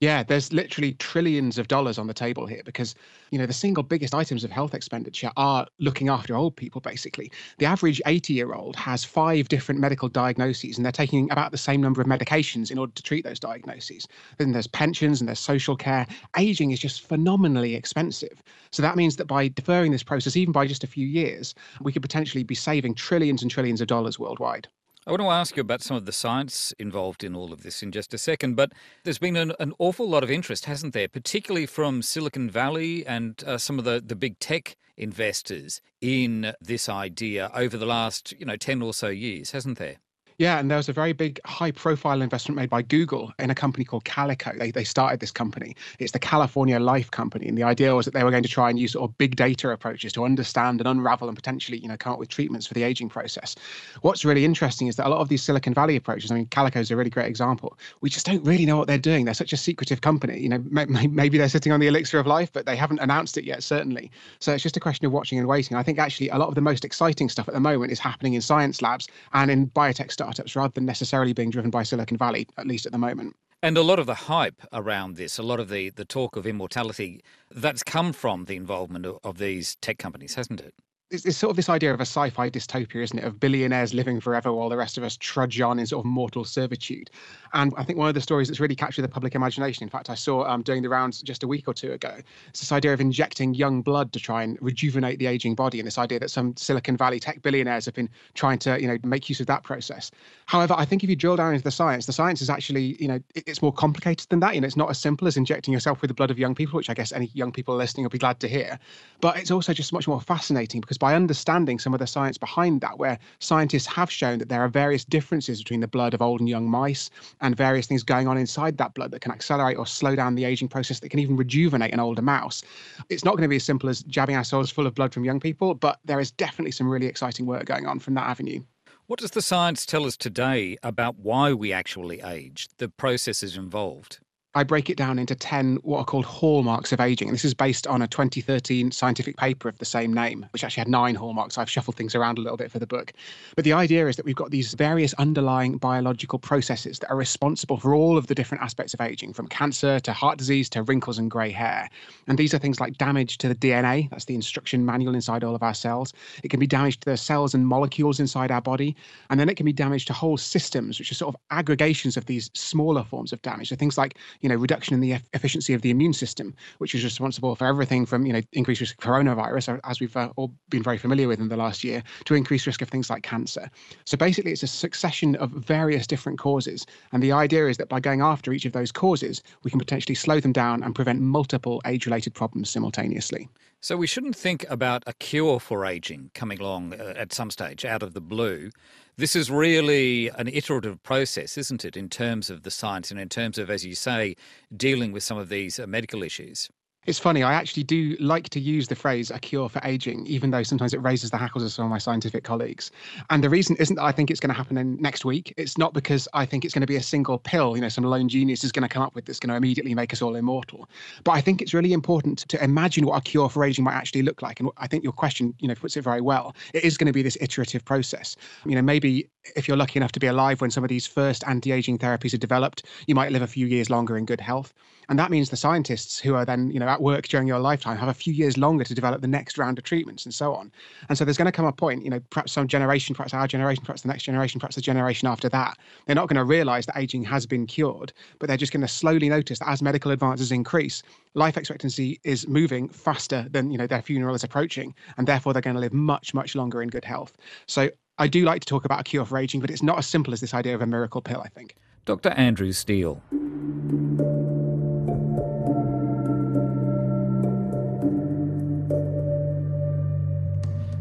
Yeah, 0.02 0.24
there's 0.24 0.52
literally 0.52 0.94
trillions 0.96 1.58
of 1.60 1.68
dollars 1.68 1.98
on 2.00 2.08
the 2.08 2.14
table 2.14 2.48
here 2.48 2.64
because, 2.66 2.94
you 3.30 3.38
know, 3.38 3.46
the 3.46 3.54
single 3.54 3.84
biggest 3.84 4.14
items 4.16 4.44
of 4.44 4.50
health 4.52 4.74
expenditure 4.74 5.32
are 5.38 5.68
looking 5.80 6.10
after 6.10 6.36
old 6.36 6.56
people, 6.58 6.82
basically. 6.82 7.32
The 7.60 7.68
average 7.68 8.02
80 8.08 8.34
year 8.34 8.54
old 8.54 8.76
has 8.76 9.06
five 9.06 9.48
different 9.48 9.80
medical 9.80 10.10
diagnoses 10.10 10.76
and 10.76 10.84
they're 10.84 10.92
taking 10.92 11.32
about 11.32 11.52
the 11.52 11.58
same 11.58 11.82
number 11.82 12.02
of 12.02 12.08
medications 12.08 12.72
in 12.72 12.80
order 12.80 12.92
to 12.94 13.04
treat 13.04 13.24
those 13.24 13.40
diagnoses. 13.40 14.08
Then 14.40 14.52
there's 14.54 14.68
pensions 14.68 15.22
and 15.22 15.28
there's 15.28 15.40
social 15.40 15.78
care. 15.78 16.08
Aging 16.36 16.72
is 16.72 16.80
just 16.80 17.08
phenomenally 17.08 17.76
expensive. 17.76 18.42
So 18.72 18.82
that 18.82 18.98
means 18.98 19.18
that 19.18 19.26
by 19.28 19.50
deferring 19.50 19.92
this 19.94 20.04
process, 20.04 20.36
even 20.36 20.52
by 20.52 20.66
just 20.66 20.84
a 20.84 20.88
few 20.88 21.06
years, 21.08 21.54
we 21.80 21.94
could 21.94 22.02
potentially 22.02 22.44
be 22.44 22.56
saving 22.56 22.96
trillions 22.96 23.44
and 23.44 23.52
trillions 23.52 23.82
of 23.82 23.88
dollars 23.88 24.18
worldwide. 24.18 24.68
I 25.08 25.10
want 25.10 25.22
to 25.24 25.30
ask 25.30 25.58
you 25.58 25.62
about 25.62 25.82
some 25.82 25.98
of 25.98 26.06
the 26.06 26.12
science 26.12 26.76
involved 26.78 27.24
in 27.24 27.36
all 27.36 27.52
of 27.52 27.64
this 27.64 27.82
in 27.82 27.92
just 27.92 28.14
a 28.14 28.20
second, 28.20 28.56
but 28.56 28.72
there's 29.04 29.18
been 29.18 29.36
an, 29.36 29.52
an 29.60 29.74
awful 29.80 30.08
lot 30.08 30.24
of 30.24 30.30
interest, 30.30 30.66
hasn't 30.66 30.94
there, 30.94 31.08
particularly 31.08 31.66
from 31.66 32.04
Silicon 32.04 32.52
Valley 32.52 33.04
and 33.08 33.44
uh, 33.48 33.58
some 33.58 33.80
of 33.80 33.86
the, 33.86 34.00
the 34.06 34.16
big 34.16 34.38
tech 34.38 34.76
investors 34.98 35.82
in 36.02 36.54
this 36.62 36.88
idea 36.88 37.50
over 37.56 37.78
the 37.78 37.86
last, 37.88 38.34
you 38.38 38.46
know, 38.46 38.58
10 38.58 38.84
or 38.84 38.94
so 38.94 39.08
years, 39.08 39.52
hasn't 39.52 39.80
there? 39.80 39.96
Yeah, 40.42 40.58
and 40.58 40.72
there 40.72 40.78
was 40.78 40.90
a 40.90 40.94
very 40.94 41.14
big 41.14 41.40
high 41.46 41.70
profile 41.70 42.20
investment 42.20 42.56
made 42.56 42.72
by 42.72 42.82
Google 42.82 43.32
in 43.38 43.52
a 43.52 43.54
company 43.54 43.86
called 43.86 44.06
Calico. 44.06 44.52
They, 44.58 44.72
they 44.72 44.84
started 44.84 45.20
this 45.20 45.30
company. 45.30 45.76
It's 46.00 46.14
the 46.14 46.20
California 46.20 46.80
Life 46.80 47.12
Company. 47.12 47.48
And 47.48 47.56
the 47.56 47.62
idea 47.62 47.94
was 47.94 48.06
that 48.06 48.16
they 48.16 48.24
were 48.24 48.32
going 48.32 48.42
to 48.42 48.50
try 48.50 48.68
and 48.68 48.80
use 48.80 48.94
sort 48.94 49.08
of 49.08 49.16
big 49.20 49.36
data 49.36 49.70
approaches 49.70 50.12
to 50.14 50.26
understand 50.26 50.82
and 50.82 50.88
unravel 50.88 51.28
and 51.28 51.38
potentially, 51.38 51.78
you 51.78 51.88
know, 51.88 51.96
come 51.96 52.14
up 52.14 52.18
with 52.18 52.30
treatments 52.30 52.66
for 52.66 52.74
the 52.74 52.82
aging 52.82 53.08
process. 53.08 53.56
What's 54.02 54.26
really 54.26 54.44
interesting 54.44 54.88
is 54.88 54.96
that 54.96 55.06
a 55.06 55.10
lot 55.10 55.20
of 55.20 55.30
these 55.30 55.44
Silicon 55.44 55.76
Valley 55.76 55.96
approaches, 55.96 56.32
I 56.32 56.34
mean, 56.34 56.48
Calico 56.48 56.80
is 56.80 56.90
a 56.90 56.96
really 56.96 57.12
great 57.12 57.28
example. 57.28 57.78
We 58.02 58.10
just 58.10 58.26
don't 58.26 58.44
really 58.44 58.66
know 58.66 58.78
what 58.78 58.88
they're 58.88 58.98
doing. 58.98 59.26
They're 59.26 59.36
such 59.36 59.54
a 59.54 59.58
secretive 59.58 60.02
company. 60.02 60.40
You 60.40 60.50
know, 60.50 60.64
maybe 60.72 61.38
they're 61.38 61.50
sitting 61.50 61.72
on 61.72 61.80
the 61.80 61.86
elixir 61.86 62.18
of 62.18 62.26
life, 62.26 62.52
but 62.52 62.66
they 62.66 62.76
haven't 62.76 62.98
announced 62.98 63.38
it 63.38 63.44
yet, 63.44 63.62
certainly. 63.62 64.10
So 64.40 64.52
it's 64.54 64.64
just 64.64 64.76
a 64.76 64.80
question 64.80 65.06
of 65.06 65.12
watching 65.12 65.38
and 65.38 65.48
waiting. 65.48 65.78
I 65.78 65.84
think 65.84 66.00
actually 66.00 66.30
a 66.30 66.38
lot 66.40 66.50
of 66.50 66.56
the 66.56 66.62
most 66.62 66.84
exciting 66.84 67.30
stuff 67.30 67.48
at 67.48 67.54
the 67.54 67.60
moment 67.60 67.92
is 67.92 68.00
happening 68.00 68.34
in 68.34 68.42
science 68.42 68.82
labs 68.82 69.08
and 69.34 69.52
in 69.52 69.70
biotech 69.70 70.10
startups 70.32 70.56
rather 70.56 70.72
than 70.74 70.86
necessarily 70.86 71.34
being 71.34 71.50
driven 71.50 71.70
by 71.70 71.84
Silicon 71.84 72.18
Valley, 72.18 72.48
at 72.58 72.68
least 72.68 72.86
at 72.86 72.92
the 72.92 72.98
moment. 72.98 73.36
And 73.64 73.78
a 73.78 73.84
lot 73.84 74.00
of 74.00 74.08
the 74.08 74.16
hype 74.16 74.62
around 74.74 75.18
this, 75.18 75.38
a 75.38 75.44
lot 75.44 75.60
of 75.60 75.70
the, 75.70 75.92
the 75.92 76.06
talk 76.06 76.36
of 76.36 76.48
immortality, 76.48 77.22
that's 77.52 77.84
come 77.84 78.12
from 78.12 78.46
the 78.46 78.56
involvement 78.56 79.06
of, 79.06 79.20
of 79.24 79.38
these 79.38 79.76
tech 79.82 80.00
companies, 80.00 80.34
hasn't 80.36 80.62
it? 80.62 80.74
It's, 81.12 81.26
it's, 81.26 81.38
sort 81.38 81.52
of 81.52 81.58
this 81.58 81.70
idea 81.70 81.94
of 81.94 82.00
a 82.00 82.06
sci-fi 82.06 82.50
dystopia, 82.50 83.04
isn't 83.04 83.20
it? 83.20 83.26
Of 83.26 83.40
billionaires 83.40 83.94
living 83.94 84.20
forever 84.22 84.54
while 84.54 84.70
the 84.70 84.78
rest 84.78 84.98
of 84.98 85.04
us 85.04 85.18
trudge 85.18 85.60
on 85.60 85.78
in 85.78 85.86
sort 85.86 86.06
of 86.06 86.10
mortal 86.10 86.46
servitude. 86.46 87.10
And 87.54 87.74
I 87.78 87.84
think 87.84 88.00
one 88.00 88.08
of 88.08 88.14
the 88.14 88.22
stories 88.22 88.48
that's 88.48 88.62
really 88.62 88.76
captured 88.76 89.02
the 89.02 89.10
public 89.10 89.36
imagination. 89.36 89.84
In 89.84 89.90
fact, 89.90 90.10
I 90.10 90.16
saw 90.16 90.46
um, 90.46 90.62
doing 90.62 90.82
the 90.82 90.90
rounds 90.90 91.22
just 91.22 91.44
a 91.44 91.48
week 91.48 91.68
or 91.68 91.74
two 91.74 91.92
ago. 91.92 92.16
It's 92.48 92.62
this 92.62 92.72
idea 92.72 92.94
of 92.94 93.02
injecting 93.02 93.54
young 93.54 93.82
blood 93.82 94.14
to 94.14 94.20
try 94.20 94.44
and 94.44 94.58
rejuvenate 94.62 95.20
the 95.20 95.28
aging 95.28 95.56
body, 95.56 95.80
and 95.80 95.88
this 95.88 95.98
idea 95.98 96.20
that 96.20 96.32
some 96.32 96.56
Silicon 96.56 96.96
Valley 96.96 97.20
tech 97.20 97.42
billionaires 97.42 97.86
have 97.86 97.94
been 97.94 98.10
trying 98.34 98.60
to, 98.60 98.82
you 98.82 98.88
know, 98.88 98.98
make 99.04 99.28
use 99.28 99.42
of 99.42 99.48
that 99.48 99.64
process. 99.64 100.12
However, 100.46 100.76
I 100.78 100.86
think 100.86 101.04
if 101.04 101.10
you 101.10 101.16
drill 101.16 101.36
down 101.36 101.54
into 101.54 101.64
the 101.64 101.72
science, 101.72 102.06
the 102.06 102.14
science 102.14 102.42
is 102.42 102.50
actually, 102.50 102.96
you 103.02 103.08
know, 103.08 103.20
it's 103.36 103.62
more 103.62 103.74
complicated 103.74 104.30
than 104.30 104.40
that. 104.40 104.56
You 104.56 104.62
know, 104.62 104.68
it's 104.68 104.78
not 104.78 104.90
as 104.90 104.98
simple 104.98 105.28
as 105.28 105.36
injecting 105.36 105.74
yourself 105.74 106.02
with 106.02 106.08
the 106.08 106.16
blood 106.16 106.32
of 106.32 106.40
young 106.40 106.56
people, 106.56 106.78
which 106.78 106.90
I 106.90 106.94
guess 106.94 107.12
any 107.12 107.30
young 107.34 107.52
people 107.52 107.76
listening 107.76 108.06
will 108.06 108.12
be 108.12 108.18
glad 108.18 108.40
to 108.40 108.48
hear. 108.48 108.80
But 109.20 109.38
it's 109.38 109.52
also 109.52 109.74
just 109.74 109.92
much 109.92 110.08
more 110.08 110.22
fascinating 110.22 110.80
because 110.80 110.98
by 111.02 111.16
understanding 111.16 111.80
some 111.80 111.96
of 111.96 112.00
the 112.00 112.06
science 112.06 112.38
behind 112.38 112.80
that, 112.82 113.00
where 113.00 113.18
scientists 113.40 113.88
have 113.88 114.12
shown 114.12 114.38
that 114.38 114.50
there 114.50 114.62
are 114.62 114.70
various 114.70 115.04
differences 115.04 115.58
between 115.58 115.80
the 115.80 115.88
blood 115.88 116.14
of 116.14 116.22
old 116.22 116.40
and 116.40 116.48
young 116.48 116.70
mice 116.70 117.10
and 117.42 117.58
various 117.58 117.88
things 117.88 118.04
going 118.04 118.28
on 118.28 118.38
inside 118.38 118.78
that 118.78 118.94
blood 118.94 119.10
that 119.10 119.22
can 119.22 119.32
accelerate 119.32 119.80
or 119.80 119.88
slow 119.88 120.16
down 120.16 120.36
the 120.36 120.46
aging 120.46 120.68
process 120.68 121.00
that 121.00 121.10
can 121.10 121.20
even 121.20 121.36
rejuvenate 121.36 121.92
an 121.92 122.00
older 122.00 122.22
mouse. 122.22 122.62
It's 123.10 123.26
not 123.26 123.32
going 123.32 123.42
to 123.42 123.50
be 123.50 123.56
as 123.56 123.64
simple 123.64 123.90
as 123.90 124.04
jabbing 124.04 124.36
ourselves 124.36 124.70
full 124.70 124.86
of 124.86 124.94
blood 124.94 125.12
from 125.12 125.26
young 125.26 125.40
people, 125.40 125.74
but 125.74 125.98
there 126.06 126.20
is 126.20 126.30
definitely 126.30 126.72
some 126.72 126.88
really 126.88 127.08
exciting 127.08 127.48
work 127.48 127.66
going 127.66 127.88
on 127.88 127.98
from 127.98 128.14
that 128.14 128.28
avenue. 128.28 128.64
What 129.08 129.20
does 129.20 129.32
the 129.32 129.42
science 129.42 129.88
tell 129.88 130.06
us 130.06 130.16
today 130.16 130.78
about 130.84 131.18
why 131.18 131.52
we 131.52 131.74
actually 131.74 132.22
age, 132.22 132.70
the 132.78 132.90
processes 132.90 133.58
involved? 133.58 134.20
I 134.54 134.64
break 134.66 134.90
it 134.90 134.98
down 134.98 135.18
into 135.18 135.34
10 135.34 135.78
what 135.78 136.00
are 136.00 136.06
called 136.06 136.26
hallmarks 136.26 136.92
of 136.92 137.00
aging. 137.00 137.30
And 137.30 137.36
this 137.36 137.46
is 137.46 137.54
based 137.54 137.88
on 137.88 138.02
a 138.02 138.08
2013 138.08 138.92
scientific 138.92 139.38
paper 139.38 139.70
of 139.70 139.78
the 139.78 139.86
same 139.86 140.14
name, 140.14 140.46
which 140.52 140.66
actually 140.66 140.82
had 140.82 140.90
nine 140.90 141.16
hallmarks. 141.16 141.58
I've 141.58 141.70
shuffled 141.70 141.96
things 141.96 142.16
around 142.16 142.38
a 142.38 142.42
little 142.42 142.58
bit 142.58 142.70
for 142.70 142.78
the 142.78 142.86
book. 142.86 143.14
But 143.56 143.64
the 143.64 143.72
idea 143.72 144.10
is 144.10 144.18
that 144.18 144.26
we've 144.26 144.36
got 144.36 144.52
these 144.52 144.74
various 144.74 145.14
underlying 145.14 145.78
biological 145.78 146.38
processes 146.38 147.00
that 147.00 147.10
are 147.10 147.16
responsible 147.16 147.78
for 147.78 147.94
all 147.94 148.18
of 148.18 148.28
the 148.28 148.36
different 148.36 148.62
aspects 148.62 148.94
of 148.94 149.00
aging, 149.00 149.32
from 149.32 149.48
cancer 149.48 150.02
to 150.02 150.12
heart 150.12 150.38
disease 150.38 150.68
to 150.72 150.84
wrinkles 150.84 151.18
and 151.18 151.32
grey 151.32 151.52
hair. 151.52 151.90
And 152.28 152.38
these 152.38 152.54
are 152.54 152.60
things 152.60 152.82
like 152.82 152.98
damage 152.98 153.38
to 153.38 153.48
the 153.48 153.56
DNA, 153.56 154.10
that's 154.10 154.26
the 154.26 154.36
instruction 154.36 154.86
manual 154.86 155.16
inside 155.16 155.46
all 155.46 155.56
of 155.56 155.64
our 155.64 155.74
cells. 155.74 156.14
It 156.44 156.50
can 156.50 156.60
be 156.60 156.68
damage 156.68 157.00
to 157.00 157.10
the 157.10 157.16
cells 157.16 157.54
and 157.54 157.66
molecules 157.66 158.20
inside 158.20 158.52
our 158.52 158.62
body. 158.62 158.98
And 159.30 159.40
then 159.40 159.48
it 159.48 159.56
can 159.56 159.66
be 159.66 159.72
damage 159.72 160.06
to 160.08 160.14
whole 160.14 160.36
systems, 160.36 161.00
which 161.00 161.10
are 161.10 161.16
sort 161.16 161.34
of 161.34 161.40
aggregations 161.52 162.18
of 162.18 162.26
these 162.26 162.52
smaller 162.54 163.06
forms 163.06 163.32
of 163.32 163.42
damage. 163.44 163.70
So 163.70 163.78
things 163.78 163.98
like 163.98 164.18
you 164.42 164.50
know, 164.50 164.56
reduction 164.56 164.94
in 164.94 165.00
the 165.00 165.14
e- 165.14 165.20
efficiency 165.34 165.74
of 165.74 165.82
the 165.82 165.90
immune 165.90 166.14
system, 166.14 166.54
which 166.80 166.94
is 166.94 167.04
responsible 167.04 167.56
for 167.56 167.66
everything 167.66 168.06
from, 168.06 168.26
you 168.26 168.34
know, 168.34 168.42
increased 168.54 168.82
risk 168.82 168.98
of 168.98 169.04
coronavirus, 169.04 169.80
as 169.84 170.00
we've 170.00 170.16
uh, 170.18 170.32
all 170.36 170.54
been 170.70 170.84
very 170.84 170.98
familiar 170.98 171.28
with 171.28 171.40
in 171.40 171.50
the 171.50 171.58
last 171.58 171.84
year, 171.84 172.04
to 172.26 172.36
increased 172.36 172.66
risk 172.66 172.82
of 172.82 172.90
things 172.90 173.10
like 173.10 173.24
cancer. 173.24 173.70
So 174.06 174.18
basically, 174.18 174.52
it's 174.52 174.64
a 174.64 174.68
succession 174.68 175.36
of 175.38 175.52
various 175.52 176.08
different 176.08 176.40
causes. 176.40 176.86
And 177.12 177.22
the 177.22 177.32
idea 177.32 177.68
is 177.68 177.78
that 177.78 177.90
by 177.90 178.00
going 178.00 178.22
after 178.22 178.54
each 178.54 178.66
of 178.66 178.74
those 178.74 178.92
causes, 178.92 179.42
we 179.64 179.72
can 179.72 179.80
potentially 179.80 180.16
slow 180.16 180.40
them 180.40 180.52
down 180.52 180.84
and 180.84 180.96
prevent 180.96 181.22
multiple 181.22 181.82
age 181.86 182.06
related 182.06 182.34
problems 182.34 182.70
simultaneously. 182.70 183.50
So 183.84 183.98
we 183.98 184.06
shouldn't 184.06 184.36
think 184.36 184.64
about 184.70 185.04
a 185.08 185.14
cure 185.14 185.60
for 185.60 185.88
aging 185.88 186.30
coming 186.36 186.60
along 186.60 186.94
uh, 186.94 187.16
at 187.18 187.34
some 187.34 187.50
stage 187.50 187.84
out 187.84 188.04
of 188.04 188.14
the 188.14 188.22
blue. 188.22 188.70
This 189.18 189.36
is 189.36 189.52
really 189.52 190.30
an 190.30 190.48
iterative 190.48 191.04
process, 191.04 191.58
isn't 191.58 191.84
it, 191.84 191.98
in 191.98 192.10
terms 192.10 192.50
of 192.50 192.64
the 192.64 192.72
science 192.72 193.12
and 193.12 193.20
in 193.20 193.30
terms 193.30 193.58
of, 193.58 193.70
as 193.70 193.86
you 193.86 193.94
say, 193.94 194.36
dealing 194.76 195.12
with 195.12 195.22
some 195.22 195.38
of 195.38 195.50
these 195.50 195.80
uh, 195.80 195.86
medical 195.86 196.24
issues? 196.24 196.70
It's 197.08 197.18
funny, 197.18 197.42
I 197.42 197.54
actually 197.54 197.82
do 197.82 198.16
like 198.20 198.50
to 198.50 198.60
use 198.60 198.88
the 198.88 198.94
phrase 198.94 199.32
a 199.32 199.40
cure 199.40 199.68
for 199.70 199.82
aging, 199.84 200.28
even 200.28 200.52
though 200.52 200.62
sometimes 200.62 200.94
it 200.94 201.02
raises 201.02 201.32
the 201.32 201.38
hackles 201.38 201.64
of 201.64 201.72
some 201.72 201.86
of 201.86 201.90
my 201.90 201.98
scientific 201.98 202.44
colleagues. 202.44 202.92
And 203.32 203.44
the 203.44 203.50
reason 203.50 203.76
isn't 203.78 203.96
that 203.96 204.04
I 204.04 204.12
think 204.12 204.30
it's 204.30 204.40
going 204.40 204.52
to 204.52 204.56
happen 204.56 204.78
in 204.78 205.02
next 205.02 205.26
week. 205.26 205.52
It's 205.58 205.80
not 205.80 205.96
because 205.96 206.28
I 206.36 206.46
think 206.46 206.64
it's 206.64 206.76
going 206.76 206.82
to 206.82 206.88
be 206.88 206.98
a 206.98 207.02
single 207.02 207.40
pill, 207.40 207.76
you 207.76 207.82
know, 207.82 207.90
some 207.90 208.04
lone 208.04 208.30
genius 208.30 208.64
is 208.64 208.72
going 208.72 208.88
to 208.88 208.94
come 208.94 209.02
up 209.02 209.16
with 209.16 209.26
that's 209.26 209.40
going 209.40 209.50
to 209.50 209.56
immediately 209.56 209.96
make 209.96 210.14
us 210.14 210.22
all 210.22 210.36
immortal. 210.36 210.88
But 211.24 211.32
I 211.32 211.42
think 211.42 211.60
it's 211.60 211.74
really 211.74 211.92
important 211.92 212.40
to 212.50 212.64
imagine 212.64 213.08
what 213.08 213.18
a 213.18 213.22
cure 213.22 213.50
for 213.50 213.64
aging 213.64 213.84
might 213.84 213.96
actually 213.96 214.22
look 214.22 214.44
like. 214.44 214.60
And 214.60 214.70
I 214.78 214.86
think 214.86 215.04
your 215.04 215.14
question, 215.14 215.56
you 215.58 215.68
know, 215.68 215.74
puts 215.74 215.98
it 215.98 216.04
very 216.04 216.22
well. 216.22 216.56
It 216.76 216.84
is 216.84 216.98
going 216.98 217.08
to 217.08 217.14
be 217.14 217.24
this 217.24 217.38
iterative 217.42 217.84
process. 217.84 218.36
You 218.64 218.76
know, 218.76 218.84
maybe 218.84 219.28
if 219.56 219.68
you're 219.68 219.78
lucky 219.78 219.98
enough 219.98 220.12
to 220.14 220.20
be 220.20 220.28
alive 220.28 220.62
when 220.62 220.72
some 220.72 220.84
of 220.84 220.90
these 220.90 221.08
first 221.08 221.44
anti-aging 221.48 221.98
therapies 221.98 222.34
are 222.34 222.38
developed, 222.38 222.86
you 223.08 223.16
might 223.16 223.32
live 223.32 223.42
a 223.42 223.48
few 223.48 223.68
years 223.68 223.90
longer 223.90 224.18
in 224.18 224.26
good 224.26 224.42
health. 224.42 224.74
And 225.10 225.20
that 225.20 225.32
means 225.32 225.50
the 225.50 225.58
scientists 225.58 226.20
who 226.20 226.36
are 226.36 226.46
then, 226.46 226.72
you 226.72 226.80
know, 226.80 226.88
at 226.88 227.02
work 227.02 227.28
during 227.28 227.48
your 227.48 227.60
lifetime 227.60 227.98
have 227.98 228.08
a 228.08 228.14
few 228.14 228.34
years 228.34 228.58
longer 228.58 228.84
to 228.86 228.94
develop 228.94 229.20
the 229.20 229.28
next 229.28 229.58
round 229.58 229.78
of 229.78 229.84
treatments 229.84 230.26
and 230.26 230.34
so 230.34 230.54
on. 230.54 230.72
And 231.10 231.18
so 231.18 231.26
there's 231.26 231.38
going 231.38 231.48
to 231.48 231.52
come 231.52 231.66
a 231.66 231.74
point, 231.74 232.04
you 232.04 232.10
know, 232.10 232.22
perhaps 232.30 232.54
some 232.54 232.68
generation, 232.68 233.14
perhaps 233.14 233.34
our 233.34 233.48
generation, 233.48 233.84
perhaps 233.84 234.04
the 234.04 234.08
next 234.08 234.24
generation, 234.24 234.60
perhaps 234.60 234.76
the 234.76 234.82
generation 234.82 235.28
after 235.28 235.50
that, 235.50 235.78
they're 236.06 236.16
not 236.16 236.30
going 236.30 236.38
to 236.38 236.46
realize 236.46 236.86
that 236.86 236.98
aging 236.98 237.24
has 237.24 237.46
been 237.46 237.66
cured, 237.66 238.14
but 238.40 238.48
they're 238.48 238.58
just 238.58 238.72
going 238.72 238.82
to 238.82 238.88
slowly 238.88 239.28
notice 239.28 239.60
that 239.60 239.70
as 239.70 239.82
medical 239.82 240.12
advances 240.12 240.52
increase, 240.52 241.04
life 241.34 241.58
expectancy 241.58 242.20
is 242.24 242.48
moving 242.48 242.88
faster 242.88 243.48
than, 243.50 243.72
you 243.72 243.78
know, 243.78 243.88
their 243.88 244.02
funeral 244.02 244.36
is 244.36 244.44
approaching, 244.44 244.94
and 245.18 245.28
therefore 245.28 245.52
they're 245.52 245.62
going 245.62 245.76
to 245.76 245.82
live 245.82 245.94
much, 245.94 246.34
much 246.34 246.56
longer 246.56 246.82
in 246.82 246.90
good 246.90 247.06
health. 247.06 247.36
So 247.68 247.90
I 248.18 248.28
do 248.28 248.44
like 248.44 248.62
to 248.62 248.66
talk 248.66 248.86
about 248.86 249.00
a 249.00 249.04
cure 249.04 249.26
for 249.26 249.38
aging, 249.38 249.62
but 249.62 249.70
it's 249.70 249.84
not 249.84 249.98
as 249.98 250.08
simple 250.08 250.34
as 250.34 250.42
this 250.42 250.54
idea 250.54 250.76
of 250.76 250.82
a 250.82 250.86
miracle 250.86 251.22
pill, 251.22 251.42
I 251.44 251.50
think. 251.50 251.76
Dr. 252.06 252.30
Andrew 252.30 252.72
Steele. 252.72 253.22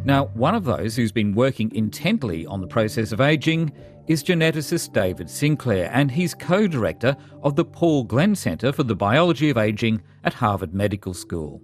Now, 0.05 0.26
one 0.35 0.55
of 0.55 0.64
those 0.64 0.97
who's 0.97 1.12
been 1.12 1.35
working 1.35 1.71
intently 1.75 2.47
on 2.47 2.61
the 2.61 2.67
process 2.67 3.12
of 3.12 3.21
ageing 3.21 3.71
is 4.07 4.25
geneticist 4.25 4.93
David 4.93 5.29
Sinclair, 5.29 5.90
and 5.93 6.11
he's 6.11 6.35
co 6.35 6.67
director 6.67 7.17
of 7.43 7.55
the 7.55 7.64
Paul 7.64 8.05
Glenn 8.05 8.35
Center 8.35 8.73
for 8.73 8.83
the 8.83 8.97
Biology 8.97 9.50
of 9.50 9.59
Aging 9.59 10.02
at 10.25 10.35
Harvard 10.35 10.75
Medical 10.75 11.14
School. 11.14 11.61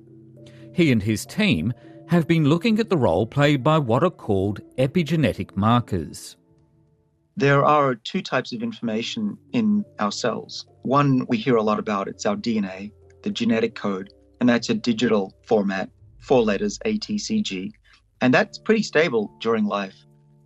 He 0.75 0.93
and 0.93 1.03
his 1.03 1.25
team 1.25 1.73
have 2.09 2.29
been 2.29 2.45
looking 2.45 2.79
at 2.79 2.89
the 2.89 2.97
role 2.97 3.27
played 3.27 3.65
by 3.65 3.79
what 3.79 4.05
are 4.05 4.11
called 4.11 4.61
epigenetic 4.79 5.57
markers. 5.57 6.37
There 7.37 7.65
are 7.65 7.95
two 7.95 8.23
types 8.23 8.53
of 8.53 8.63
information 8.63 9.37
in 9.53 9.85
our 9.99 10.13
cells. 10.13 10.67
One 10.83 11.27
we 11.29 11.37
hear 11.37 11.57
a 11.57 11.63
lot 11.63 11.79
about, 11.79 12.09
it's 12.09 12.25
our 12.25 12.37
DNA, 12.37 12.93
the 13.23 13.31
genetic 13.31 13.75
code, 13.75 14.13
and 14.41 14.49
that's 14.49 14.71
a 14.71 14.75
digital 14.75 15.35
format, 15.43 15.91
four 16.19 16.43
letters 16.43 16.79
ATCG. 16.87 17.73
And 18.21 18.33
that's 18.33 18.59
pretty 18.59 18.83
stable 18.83 19.33
during 19.41 19.67
life. 19.67 19.97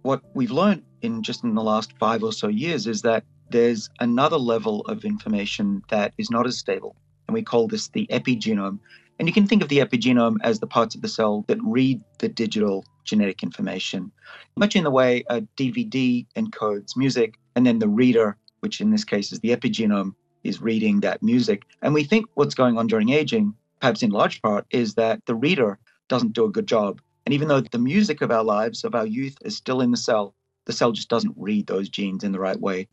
What 0.02 0.22
we've 0.34 0.50
learned 0.50 0.82
in 1.02 1.22
just 1.22 1.44
in 1.44 1.54
the 1.54 1.62
last 1.62 1.92
five 1.98 2.22
or 2.22 2.32
so 2.32 2.48
years 2.48 2.86
is 2.86 3.02
that 3.02 3.24
there's 3.50 3.90
another 4.00 4.38
level 4.38 4.80
of 4.82 5.04
information 5.04 5.82
that 5.90 6.14
is 6.18 6.30
not 6.30 6.46
as 6.46 6.58
stable. 6.58 6.96
And 7.28 7.34
we 7.34 7.42
call 7.42 7.68
this 7.68 7.88
the 7.88 8.06
epigenome. 8.10 8.78
And 9.20 9.28
you 9.28 9.32
can 9.32 9.46
think 9.46 9.62
of 9.62 9.68
the 9.68 9.78
epigenome 9.78 10.38
as 10.42 10.58
the 10.58 10.66
parts 10.66 10.96
of 10.96 11.02
the 11.02 11.08
cell 11.08 11.44
that 11.46 11.62
read 11.62 12.00
the 12.18 12.28
digital 12.28 12.84
genetic 13.04 13.44
information, 13.44 14.10
much 14.56 14.74
in 14.74 14.82
the 14.82 14.90
way 14.90 15.22
a 15.28 15.42
DVD 15.56 16.26
encodes 16.36 16.96
music, 16.96 17.38
and 17.54 17.64
then 17.64 17.78
the 17.78 17.88
reader, 17.88 18.36
which 18.60 18.80
in 18.80 18.90
this 18.90 19.04
case 19.04 19.30
is 19.30 19.38
the 19.40 19.50
epigenome, 19.50 20.14
is 20.42 20.60
reading 20.60 21.00
that 21.00 21.22
music. 21.22 21.62
And 21.82 21.94
we 21.94 22.02
think 22.02 22.26
what's 22.34 22.54
going 22.56 22.78
on 22.78 22.88
during 22.88 23.10
aging, 23.10 23.54
perhaps 23.80 24.02
in 24.02 24.10
large 24.10 24.42
part, 24.42 24.66
is 24.70 24.94
that 24.94 25.24
the 25.26 25.36
reader 25.36 25.78
doesn't 26.08 26.32
do 26.32 26.46
a 26.46 26.50
good 26.50 26.66
job 26.66 27.00
and 27.26 27.34
even 27.34 27.48
though 27.48 27.60
the 27.60 27.78
music 27.78 28.22
of 28.22 28.30
our 28.30 28.42
lives, 28.42 28.82
of 28.84 28.94
our 28.94 29.06
youth, 29.06 29.36
is 29.44 29.56
still 29.56 29.80
in 29.80 29.90
the 29.90 29.96
cell, 29.96 30.34
the 30.64 30.72
cell 30.72 30.92
just 30.92 31.08
doesn't 31.08 31.34
read 31.36 31.66
those 31.66 31.88
genes 31.88 32.24
in 32.24 32.32
the 32.32 32.40
right 32.40 32.60
way. 32.60 32.88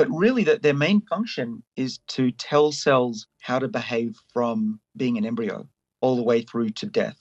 But 0.00 0.08
really, 0.12 0.44
that 0.44 0.62
their 0.62 0.72
main 0.72 1.02
function 1.02 1.62
is 1.76 1.98
to 2.16 2.30
tell 2.30 2.72
cells 2.72 3.26
how 3.40 3.58
to 3.58 3.68
behave 3.68 4.16
from 4.32 4.80
being 4.96 5.18
an 5.18 5.26
embryo 5.26 5.68
all 6.00 6.16
the 6.16 6.22
way 6.22 6.40
through 6.40 6.70
to 6.70 6.86
death. 6.86 7.18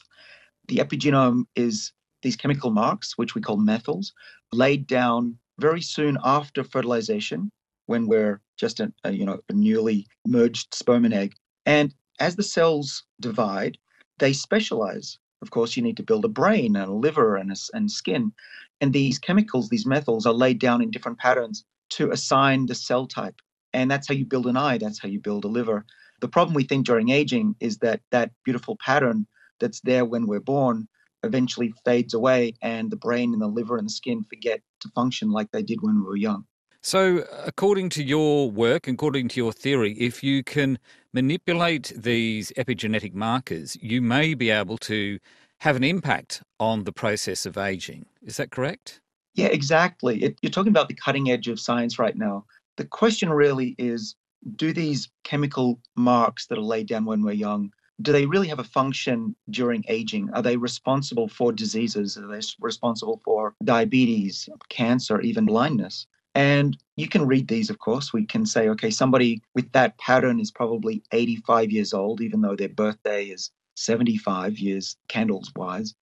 The 0.70 0.78
epigenome 0.78 1.44
is 1.58 1.92
these 2.22 2.38
chemical 2.38 2.72
marks, 2.72 3.18
which 3.18 3.36
we 3.36 3.42
call 3.42 3.58
methyls, 3.58 4.14
laid 4.54 4.88
down 4.88 5.38
very 5.60 5.82
soon 5.82 6.18
after 6.24 6.64
fertilization, 6.64 7.52
when 7.88 8.08
we're 8.08 8.40
just 8.56 8.80
a, 8.80 8.94
a, 9.04 9.12
you 9.12 9.26
know 9.26 9.42
a 9.50 9.54
newly 9.54 10.08
merged 10.26 10.74
sperm 10.74 11.04
and 11.04 11.14
egg. 11.14 11.36
And 11.66 11.94
as 12.22 12.38
the 12.38 12.44
cells 12.44 13.04
divide, 13.20 13.78
they 14.20 14.32
specialize. 14.32 15.20
Of 15.42 15.52
course, 15.52 15.76
you 15.76 15.84
need 15.84 15.98
to 15.98 16.04
build 16.04 16.24
a 16.24 16.30
brain 16.30 16.78
and 16.78 16.90
a 16.90 16.94
liver 16.94 17.36
and, 17.36 17.52
a, 17.52 17.58
and 17.74 17.92
skin. 17.92 18.32
And 18.80 18.94
these 18.94 19.20
chemicals, 19.20 19.68
these 19.68 19.86
methyls, 19.86 20.26
are 20.26 20.32
laid 20.32 20.60
down 20.60 20.82
in 20.82 20.92
different 20.92 21.20
patterns 21.20 21.66
to 21.89 22.12
assign 22.12 22.65
the 22.65 22.75
cell 22.75 23.08
type. 23.08 23.41
And 23.74 23.89
that's 23.89 24.08
how 24.08 24.13
you 24.13 24.25
build 24.25 24.48
an 24.48 24.58
eye, 24.58 24.77
that's 24.77 25.00
how 25.00 25.10
you 25.10 25.19
build 25.19 25.46
a 25.46 25.48
liver. 25.48 25.86
The 26.22 26.27
problem 26.27 26.55
we 26.55 26.63
think 26.63 26.86
during 26.86 27.10
aging 27.10 27.55
is 27.60 27.77
that 27.79 28.01
that 28.12 28.31
beautiful 28.43 28.75
pattern 28.77 29.27
that's 29.60 29.81
there 29.81 30.05
when 30.05 30.27
we're 30.27 30.39
born 30.39 30.88
eventually 31.24 31.74
fades 31.84 32.13
away, 32.13 32.53
and 32.62 32.89
the 32.89 32.96
brain 32.96 33.34
and 33.34 33.41
the 33.41 33.48
liver 33.48 33.77
and 33.77 33.86
the 33.86 33.91
skin 33.91 34.24
forget 34.24 34.62
to 34.79 34.89
function 34.89 35.31
like 35.31 35.51
they 35.51 35.62
did 35.62 35.81
when 35.81 35.96
we 35.96 36.01
were 36.01 36.15
young. 36.15 36.46
So, 36.81 37.25
according 37.46 37.89
to 37.89 38.03
your 38.03 38.50
work, 38.50 38.88
according 38.88 39.27
to 39.29 39.39
your 39.39 39.51
theory, 39.51 39.93
if 40.00 40.24
you 40.24 40.43
can 40.43 40.79
manipulate 41.12 41.91
these 41.96 42.53
epigenetic 42.55 43.13
markers, 43.13 43.77
you 43.81 44.01
may 44.01 44.34
be 44.34 44.50
able 44.50 44.77
to 44.77 45.19
have 45.60 45.75
an 45.75 45.84
impact 45.84 46.41
on 46.58 46.86
the 46.86 46.93
process 46.93 47.46
of 47.46 47.58
aging. 47.58 48.05
Is 48.22 48.38
that 48.38 48.50
correct? 48.50 49.01
Yeah, 49.36 49.48
exactly. 49.48 50.24
It, 50.24 50.38
you're 50.42 50.52
talking 50.52 50.72
about 50.72 50.88
the 50.88 50.96
cutting 50.96 51.30
edge 51.30 51.48
of 51.48 51.60
science 51.60 52.00
right 52.00 52.16
now. 52.16 52.46
The 52.78 52.86
question 52.86 53.30
really 53.30 53.76
is 53.78 54.16
do 54.56 54.74
these 54.74 55.10
chemical 55.24 55.80
marks 55.96 56.48
that 56.48 56.58
are 56.58 56.62
laid 56.62 56.88
down 56.88 57.06
when 57.06 57.24
we're 57.24 57.34
young 57.34 57.72
do 58.02 58.12
they 58.12 58.26
really 58.26 58.48
have 58.48 58.60
a 58.60 58.64
function 58.64 59.36
during 59.50 59.84
aging? 59.88 60.30
Are 60.34 60.42
they 60.42 60.58
responsible 60.58 61.28
for 61.28 61.52
diseases? 61.52 62.18
Are 62.18 62.28
they 62.28 62.42
responsible 62.60 63.22
for 63.24 63.56
diabetes, 63.64 64.48
cancer, 64.70 65.20
even 65.22 65.46
blindness? 65.46 66.08
And 66.36 66.78
you 66.96 67.08
can 67.08 67.26
read 67.26 67.48
these, 67.48 67.70
of 67.70 67.80
course. 67.80 68.14
We 68.14 68.26
can 68.26 68.46
say, 68.46 68.70
okay, 68.70 68.90
somebody 68.90 69.42
with 69.56 69.72
that 69.74 69.98
pattern 69.98 70.40
is 70.40 70.52
probably 70.52 71.04
85 71.12 71.72
years 71.72 71.94
old, 71.94 72.22
even 72.22 72.42
though 72.42 72.56
their 72.56 72.70
birthday 72.70 73.26
is 73.26 73.52
75 73.76 74.58
years 74.60 74.96
candles 75.08 75.52
wise. 75.56 75.94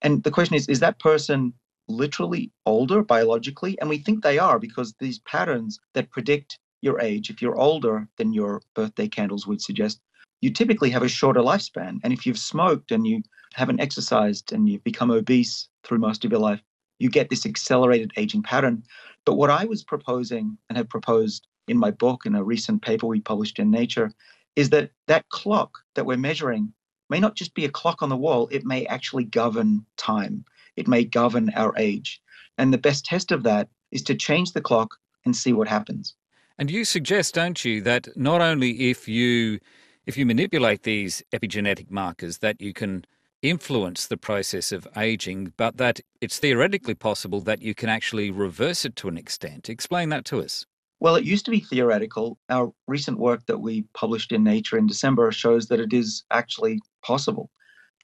And 0.00 0.22
the 0.22 0.30
question 0.30 0.56
is, 0.56 0.68
is 0.68 0.80
that 0.80 1.00
person 1.00 1.52
literally 1.88 2.50
older 2.66 3.02
biologically? 3.02 3.78
And 3.80 3.88
we 3.88 3.98
think 3.98 4.22
they 4.22 4.38
are 4.38 4.58
because 4.58 4.94
these 4.98 5.18
patterns 5.20 5.78
that 5.94 6.10
predict 6.10 6.58
your 6.80 7.00
age, 7.00 7.30
if 7.30 7.40
you're 7.40 7.58
older 7.58 8.08
than 8.18 8.32
your 8.32 8.62
birthday 8.74 9.08
candles 9.08 9.46
would 9.46 9.62
suggest, 9.62 10.00
you 10.40 10.50
typically 10.50 10.90
have 10.90 11.02
a 11.02 11.08
shorter 11.08 11.40
lifespan. 11.40 11.98
And 12.02 12.12
if 12.12 12.26
you've 12.26 12.38
smoked 12.38 12.90
and 12.90 13.06
you 13.06 13.22
haven't 13.54 13.80
exercised 13.80 14.52
and 14.52 14.68
you've 14.68 14.84
become 14.84 15.10
obese 15.10 15.68
through 15.84 15.98
most 15.98 16.24
of 16.24 16.30
your 16.32 16.40
life, 16.40 16.60
you 16.98 17.08
get 17.08 17.30
this 17.30 17.46
accelerated 17.46 18.12
aging 18.16 18.42
pattern. 18.42 18.82
But 19.24 19.34
what 19.34 19.50
I 19.50 19.64
was 19.64 19.84
proposing 19.84 20.58
and 20.68 20.76
have 20.76 20.88
proposed 20.88 21.46
in 21.68 21.78
my 21.78 21.90
book 21.90 22.26
in 22.26 22.34
a 22.34 22.42
recent 22.42 22.82
paper 22.82 23.06
we 23.06 23.20
published 23.20 23.58
in 23.58 23.70
Nature 23.70 24.12
is 24.56 24.70
that 24.70 24.90
that 25.06 25.28
clock 25.28 25.78
that 25.94 26.06
we're 26.06 26.16
measuring 26.16 26.72
may 27.08 27.20
not 27.20 27.36
just 27.36 27.54
be 27.54 27.64
a 27.64 27.70
clock 27.70 28.02
on 28.02 28.08
the 28.08 28.16
wall, 28.16 28.48
it 28.50 28.64
may 28.64 28.86
actually 28.86 29.24
govern 29.24 29.84
time. 29.96 30.44
It 30.76 30.88
may 30.88 31.04
govern 31.04 31.50
our 31.54 31.74
age. 31.76 32.20
And 32.58 32.72
the 32.72 32.78
best 32.78 33.04
test 33.04 33.32
of 33.32 33.42
that 33.44 33.68
is 33.90 34.02
to 34.04 34.14
change 34.14 34.52
the 34.52 34.60
clock 34.60 34.96
and 35.24 35.36
see 35.36 35.52
what 35.52 35.68
happens. 35.68 36.14
And 36.58 36.70
you 36.70 36.84
suggest, 36.84 37.34
don't 37.34 37.64
you, 37.64 37.80
that 37.82 38.08
not 38.16 38.40
only 38.40 38.90
if 38.90 39.08
you 39.08 39.58
if 40.04 40.16
you 40.16 40.26
manipulate 40.26 40.82
these 40.82 41.22
epigenetic 41.32 41.90
markers, 41.90 42.38
that 42.38 42.60
you 42.60 42.72
can 42.72 43.04
influence 43.40 44.06
the 44.06 44.16
process 44.16 44.72
of 44.72 44.86
aging, 44.96 45.52
but 45.56 45.76
that 45.76 46.00
it's 46.20 46.38
theoretically 46.38 46.94
possible 46.94 47.40
that 47.40 47.62
you 47.62 47.74
can 47.74 47.88
actually 47.88 48.30
reverse 48.30 48.84
it 48.84 48.96
to 48.96 49.08
an 49.08 49.16
extent. 49.16 49.68
Explain 49.68 50.08
that 50.08 50.24
to 50.24 50.40
us. 50.40 50.66
Well, 51.00 51.16
it 51.16 51.24
used 51.24 51.44
to 51.46 51.50
be 51.50 51.60
theoretical. 51.60 52.38
Our 52.48 52.72
recent 52.86 53.18
work 53.18 53.44
that 53.46 53.58
we 53.58 53.82
published 53.94 54.30
in 54.30 54.44
Nature 54.44 54.78
in 54.78 54.86
December 54.86 55.32
shows 55.32 55.66
that 55.66 55.80
it 55.80 55.92
is 55.92 56.22
actually 56.30 56.80
possible. 57.02 57.50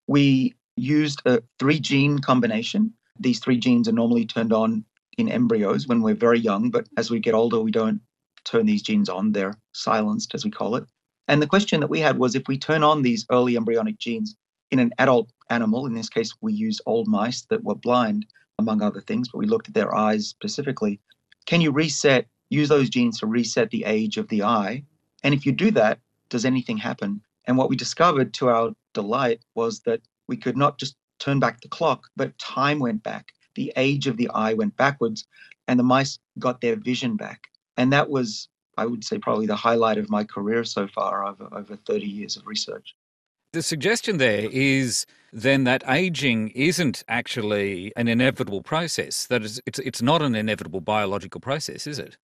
We 0.09 0.55
used 0.81 1.23
a 1.27 1.43
three 1.59 1.81
gene 1.81 2.19
combination. 2.19 2.93
These 3.19 3.41
three 3.41 3.59
genes 3.59 3.89
are 3.89 3.93
normally 3.93 4.27
turned 4.27 4.53
on 4.53 4.85
in 5.17 5.29
embryos 5.29 5.89
when 5.89 6.03
we're 6.03 6.15
very 6.15 6.39
young, 6.39 6.71
but 6.71 6.89
as 6.97 7.11
we 7.11 7.19
get 7.19 7.35
older, 7.35 7.61
we 7.61 7.73
don't 7.73 8.01
turn 8.45 8.67
these 8.67 8.83
genes 8.83 9.09
on. 9.09 9.33
They're 9.33 9.59
silenced, 9.73 10.35
as 10.35 10.45
we 10.45 10.51
call 10.51 10.77
it. 10.77 10.85
And 11.27 11.43
the 11.43 11.47
question 11.47 11.81
that 11.81 11.91
we 11.91 12.01
had 12.01 12.19
was 12.19 12.35
if 12.35 12.49
we 12.49 12.57
turn 12.57 12.83
on 12.83 13.03
these 13.03 13.27
early 13.31 13.57
embryonic 13.57 13.99
genes 13.99 14.37
in 14.71 14.79
an 14.79 14.93
adult 14.99 15.31
animal, 15.51 15.87
in 15.87 15.95
this 15.95 16.09
case, 16.09 16.35
we 16.41 16.53
used 16.53 16.81
old 16.87 17.09
mice 17.09 17.43
that 17.51 17.65
were 17.65 17.75
blind, 17.75 18.27
among 18.59 18.83
other 18.83 19.01
things, 19.01 19.29
but 19.29 19.39
we 19.39 19.47
looked 19.47 19.69
at 19.69 19.75
their 19.75 19.95
eyes 19.95 20.29
specifically. 20.29 21.01
Can 21.47 21.61
you 21.61 21.71
reset, 21.71 22.27
use 22.51 22.69
those 22.69 22.89
genes 22.89 23.19
to 23.21 23.27
reset 23.27 23.71
the 23.71 23.85
age 23.85 24.17
of 24.17 24.29
the 24.29 24.43
eye? 24.43 24.85
And 25.23 25.35
if 25.35 25.45
you 25.45 25.53
do 25.53 25.71
that, 25.73 25.99
does 26.29 26.45
anything 26.45 26.77
happen? 26.77 27.21
And 27.47 27.57
what 27.57 27.71
we 27.71 27.77
discovered 27.77 28.35
to 28.35 28.49
our 28.49 28.73
delight 28.93 29.41
was 29.55 29.81
that 29.81 30.01
we 30.29 30.37
could 30.37 30.57
not 30.57 30.79
just 30.79 30.97
turn 31.19 31.41
back 31.41 31.61
the 31.61 31.69
clock, 31.69 32.09
but 32.17 32.39
time 32.39 32.79
went 32.79 33.03
back. 33.03 33.33
The 33.55 33.73
age 33.77 34.07
of 34.07 34.17
the 34.17 34.31
eye 34.31 34.55
went 34.55 34.77
backwards, 34.77 35.27
and 35.67 35.79
the 35.79 35.85
mice 35.85 36.19
got 36.39 36.61
their 36.61 36.77
vision 36.77 37.17
back. 37.17 37.49
And 37.77 37.93
that 37.93 38.09
was 38.09 38.49
I 38.79 38.87
would 38.87 39.05
say 39.05 39.19
probably 39.19 39.47
the 39.47 39.57
highlight 39.57 39.99
of 39.99 40.09
my 40.09 40.23
career 40.23 40.63
so 40.63 40.87
far 40.87 41.27
over, 41.27 41.49
over 41.53 41.75
30 41.75 42.07
years 42.07 42.37
of 42.37 42.47
research. 42.47 42.95
The 43.53 43.63
suggestion 43.63 44.19
there 44.19 44.49
is 44.53 45.05
then 45.33 45.65
that 45.65 45.83
aging 45.89 46.51
isn't 46.51 47.03
actually 47.09 47.93
an 47.97 48.07
inevitable 48.07 48.63
process, 48.63 49.27
that 49.27 49.43
it's, 49.43 49.61
it's, 49.67 49.79
it's 49.81 50.01
not 50.01 50.23
an 50.23 50.37
inevitable 50.37 50.81
biological 50.81 51.41
process, 51.41 51.87
is 51.87 51.99
it? 51.99 52.17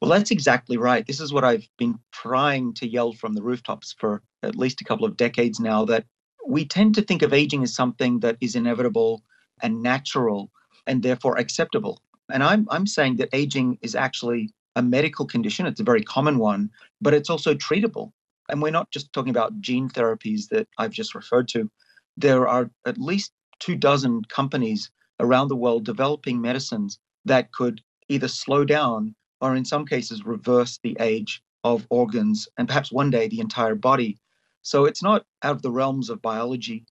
Well, 0.00 0.10
that's 0.10 0.30
exactly 0.30 0.78
right. 0.78 1.06
This 1.06 1.20
is 1.20 1.34
what 1.34 1.44
I've 1.44 1.68
been 1.76 1.98
trying 2.12 2.72
to 2.74 2.88
yell 2.88 3.12
from 3.12 3.34
the 3.34 3.42
rooftops 3.42 3.94
for 3.98 4.22
at 4.42 4.56
least 4.56 4.80
a 4.80 4.84
couple 4.84 5.04
of 5.04 5.18
decades 5.18 5.60
now 5.60 5.84
that 5.84 6.06
we 6.46 6.64
tend 6.64 6.94
to 6.94 7.02
think 7.02 7.22
of 7.22 7.32
aging 7.32 7.62
as 7.62 7.74
something 7.74 8.20
that 8.20 8.36
is 8.40 8.56
inevitable 8.56 9.22
and 9.62 9.82
natural 9.82 10.50
and 10.86 11.02
therefore 11.02 11.38
acceptable. 11.38 12.02
And 12.32 12.42
I'm, 12.42 12.66
I'm 12.70 12.86
saying 12.86 13.16
that 13.16 13.28
aging 13.32 13.78
is 13.82 13.94
actually 13.94 14.50
a 14.76 14.82
medical 14.82 15.26
condition. 15.26 15.66
It's 15.66 15.80
a 15.80 15.84
very 15.84 16.02
common 16.02 16.38
one, 16.38 16.70
but 17.00 17.14
it's 17.14 17.30
also 17.30 17.54
treatable. 17.54 18.12
And 18.48 18.62
we're 18.62 18.70
not 18.70 18.90
just 18.90 19.12
talking 19.12 19.30
about 19.30 19.60
gene 19.60 19.88
therapies 19.88 20.48
that 20.48 20.68
I've 20.78 20.92
just 20.92 21.14
referred 21.14 21.48
to. 21.48 21.70
There 22.16 22.48
are 22.48 22.70
at 22.86 22.98
least 22.98 23.32
two 23.58 23.76
dozen 23.76 24.22
companies 24.24 24.90
around 25.18 25.48
the 25.48 25.56
world 25.56 25.84
developing 25.84 26.40
medicines 26.40 26.98
that 27.24 27.52
could 27.52 27.80
either 28.08 28.28
slow 28.28 28.64
down 28.64 29.14
or, 29.40 29.54
in 29.54 29.64
some 29.64 29.86
cases, 29.86 30.24
reverse 30.24 30.78
the 30.82 30.96
age 31.00 31.42
of 31.64 31.86
organs 31.90 32.48
and 32.56 32.66
perhaps 32.68 32.90
one 32.90 33.10
day 33.10 33.28
the 33.28 33.40
entire 33.40 33.74
body. 33.74 34.18
So 34.62 34.84
it's 34.84 35.02
not 35.02 35.24
out 35.42 35.56
of 35.56 35.62
the 35.62 35.70
realms 35.70 36.10
of 36.10 36.22
biology. 36.22 36.84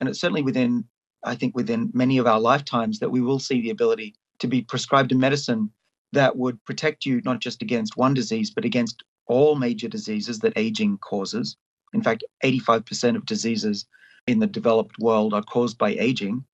And 0.00 0.08
it's 0.08 0.20
certainly 0.20 0.42
within, 0.42 0.84
I 1.24 1.34
think, 1.34 1.56
within 1.56 1.90
many 1.94 2.18
of 2.18 2.26
our 2.26 2.40
lifetimes 2.40 2.98
that 3.00 3.10
we 3.10 3.20
will 3.20 3.38
see 3.38 3.60
the 3.60 3.70
ability 3.70 4.14
to 4.38 4.46
be 4.46 4.62
prescribed 4.62 5.12
a 5.12 5.14
medicine 5.14 5.70
that 6.12 6.36
would 6.36 6.62
protect 6.64 7.04
you 7.04 7.20
not 7.24 7.40
just 7.40 7.62
against 7.62 7.96
one 7.96 8.14
disease, 8.14 8.50
but 8.50 8.64
against 8.64 9.02
all 9.26 9.56
major 9.56 9.88
diseases 9.88 10.38
that 10.40 10.52
aging 10.56 10.98
causes. 10.98 11.56
In 11.92 12.02
fact, 12.02 12.24
85% 12.44 13.16
of 13.16 13.26
diseases 13.26 13.86
in 14.26 14.38
the 14.38 14.46
developed 14.46 14.98
world 14.98 15.34
are 15.34 15.42
caused 15.42 15.78
by 15.78 15.90
aging. 15.90 16.44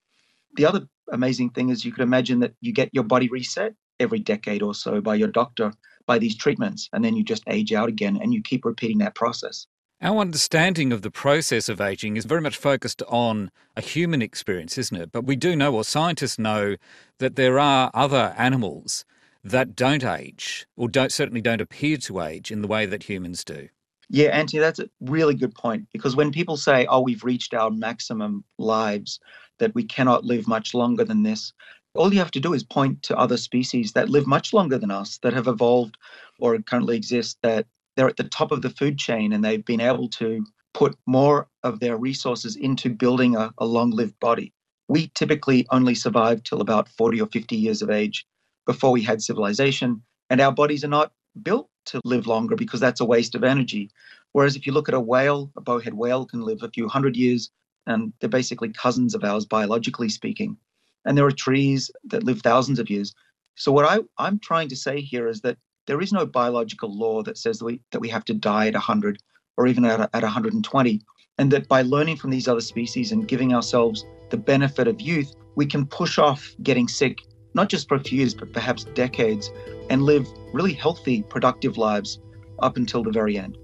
The 0.57 0.67
other 0.67 0.89
amazing 1.11 1.51
thing 1.51 1.69
is 1.69 1.85
you 1.85 1.93
could 1.93 2.03
imagine 2.03 2.41
that 2.41 2.55
you 2.61 2.73
get 2.73 2.91
your 2.93 3.05
body 3.05 3.29
reset 3.29 3.75
every 4.01 4.19
decade 4.19 4.63
or 4.63 4.75
so 4.75 5.01
by 5.01 5.15
your 5.15 5.29
doctor 5.29 5.73
by 6.07 6.19
these 6.19 6.37
treatments, 6.37 6.89
and 6.93 7.05
then 7.05 7.15
you 7.15 7.23
just 7.23 7.45
age 7.47 7.73
out 7.73 7.89
again 7.89 8.19
and 8.21 8.35
you 8.35 8.43
keep 8.43 8.65
repeating 8.65 8.99
that 8.99 9.15
process. 9.15 9.67
Our 10.03 10.19
understanding 10.19 10.93
of 10.93 11.03
the 11.03 11.13
process 11.13 11.69
of 11.69 11.81
aging 11.81 12.17
is 12.17 12.25
very 12.25 12.41
much 12.41 12.57
focused 12.57 13.03
on 13.07 13.53
a 13.77 13.81
human 13.81 14.21
experience, 14.21 14.77
isn't 14.77 14.97
it? 14.97 15.13
But 15.13 15.27
we 15.27 15.37
do 15.37 15.55
know, 15.55 15.77
or 15.77 15.85
scientists 15.85 16.41
know, 16.41 16.75
that 17.19 17.37
there 17.37 17.61
are 17.61 17.89
other 17.95 18.35
animals 18.37 19.05
that 19.45 19.77
don't 19.77 20.03
age 20.03 20.67
or 20.77 20.89
don't 20.89 21.13
certainly 21.13 21.41
don't 21.41 21.61
appear 21.61 21.99
to 21.99 22.21
age 22.21 22.51
in 22.51 22.63
the 22.63 22.69
way 22.69 22.85
that 22.85 23.05
humans 23.05 23.45
do. 23.45 23.69
Yeah, 24.09 24.31
Antony, 24.31 24.59
that's 24.59 24.81
a 24.81 24.91
really 25.01 25.37
good 25.37 25.55
point 25.55 25.87
because 25.93 26.17
when 26.17 26.33
people 26.33 26.57
say, 26.57 26.85
oh, 26.87 27.01
we've 27.01 27.23
reached 27.23 27.55
our 27.55 27.71
maximum 27.71 28.43
lives, 28.59 29.21
that 29.61 29.73
we 29.73 29.85
cannot 29.85 30.25
live 30.25 30.49
much 30.49 30.75
longer 30.75 31.05
than 31.05 31.23
this, 31.23 31.53
all 31.95 32.13
you 32.13 32.19
have 32.19 32.33
to 32.33 32.41
do 32.41 32.55
is 32.55 32.65
point 32.65 33.05
to 33.05 33.17
other 33.17 33.37
species 33.37 33.93
that 33.93 34.09
live 34.09 34.27
much 34.27 34.53
longer 34.53 34.79
than 34.79 34.91
us, 34.91 35.19
that 35.19 35.33
have 35.33 35.47
evolved 35.47 35.97
or 36.41 36.59
currently 36.59 36.97
exist, 36.97 37.39
that 37.43 37.67
they're 37.97 38.09
at 38.09 38.17
the 38.17 38.25
top 38.25 38.53
of 38.53 38.63
the 38.63 38.71
food 38.71 38.99
chain 38.99 39.33
and 39.33 39.45
they've 39.45 39.65
been 39.65 39.81
able 39.81 40.09
to 40.09 40.45
put 40.75 40.97
more 41.07 41.49
of 41.63 41.81
their 41.81 41.97
resources 41.97 42.57
into 42.57 42.89
building 42.91 43.37
a, 43.37 43.53
a 43.59 43.67
long 43.67 43.91
lived 43.91 44.19
body. 44.21 44.53
We 44.89 45.09
typically 45.15 45.67
only 45.71 45.95
survive 45.95 46.43
till 46.43 46.61
about 46.61 46.89
40 46.89 47.21
or 47.21 47.27
50 47.27 47.57
years 47.57 47.83
of 47.83 47.91
age 47.91 48.27
before 48.67 48.91
we 48.91 49.03
had 49.03 49.23
civilization. 49.23 50.03
And 50.31 50.41
our 50.41 50.53
bodies 50.53 50.85
are 50.85 50.89
not 50.89 51.13
built 51.43 51.69
to 51.87 52.01
live 52.05 52.27
longer 52.27 52.57
because 52.57 52.81
that's 52.81 53.01
a 53.01 53.05
waste 53.05 53.35
of 53.35 53.45
energy. 53.45 53.91
Whereas 54.33 54.57
if 54.57 54.67
you 54.67 54.73
look 54.73 54.89
at 54.89 54.95
a 54.95 55.01
whale, 55.01 55.51
a 55.57 55.61
bowhead 55.61 55.95
whale 55.95 56.25
can 56.25 56.43
live 56.43 56.63
a 56.63 56.71
few 56.71 56.89
hundred 56.89 57.17
years, 57.17 57.51
and 57.87 58.13
they're 58.21 58.29
basically 58.29 58.71
cousins 58.71 59.15
of 59.15 59.25
ours, 59.25 59.45
biologically 59.45 60.09
speaking. 60.09 60.57
And 61.05 61.19
there 61.19 61.27
are 61.27 61.33
trees 61.33 61.91
that 62.05 62.25
live 62.25 62.41
thousands 62.41 62.79
of 62.79 62.89
years. 62.89 63.15
So 63.57 63.73
what 63.73 63.85
I, 63.85 64.01
I'm 64.19 64.39
trying 64.39 64.69
to 64.69 64.77
say 64.77 65.01
here 65.01 65.27
is 65.27 65.41
that 65.43 65.59
there 65.87 66.01
is 66.01 66.13
no 66.13 66.27
biological 66.27 66.97
law 66.97 67.23
that 67.23 67.39
says 67.39 67.59
that 67.59 67.65
we, 67.65 67.81
that 67.91 68.01
we 68.01 68.09
have 68.09 68.25
to 68.27 68.35
die 68.35 68.69
at 68.69 68.75
100 68.75 69.19
or 69.57 69.67
even 69.67 69.85
at, 69.85 70.01
at 70.01 70.23
120. 70.23 71.01
And 71.39 71.51
that 71.51 71.69
by 71.69 71.83
learning 71.83 72.17
from 72.17 72.31
these 72.31 72.49
other 72.49 72.61
species 72.61 73.13
and 73.13 73.27
giving 73.27 73.55
ourselves 73.55 74.05
the 74.31 74.37
benefit 74.37 74.87
of 74.87 75.01
youth, 75.01 75.35
we 75.57 75.67
can 75.67 75.87
push 75.87 76.19
off 76.19 76.55
getting 76.63 76.89
sick, 76.89 77.19
not 77.55 77.69
just 77.69 77.89
for 77.89 77.97
a 77.97 78.01
few 78.01 78.19
years, 78.19 78.35
but 78.35 78.53
perhaps 78.53 78.85
decades, 78.85 79.51
and 79.91 80.03
live 80.03 80.27
really 80.53 80.73
healthy, 80.73 81.23
productive 81.23 81.79
lives 81.79 82.21
up 82.61 82.77
until 82.77 83.03
the 83.03 83.11
very 83.11 83.39
end. 83.39 83.59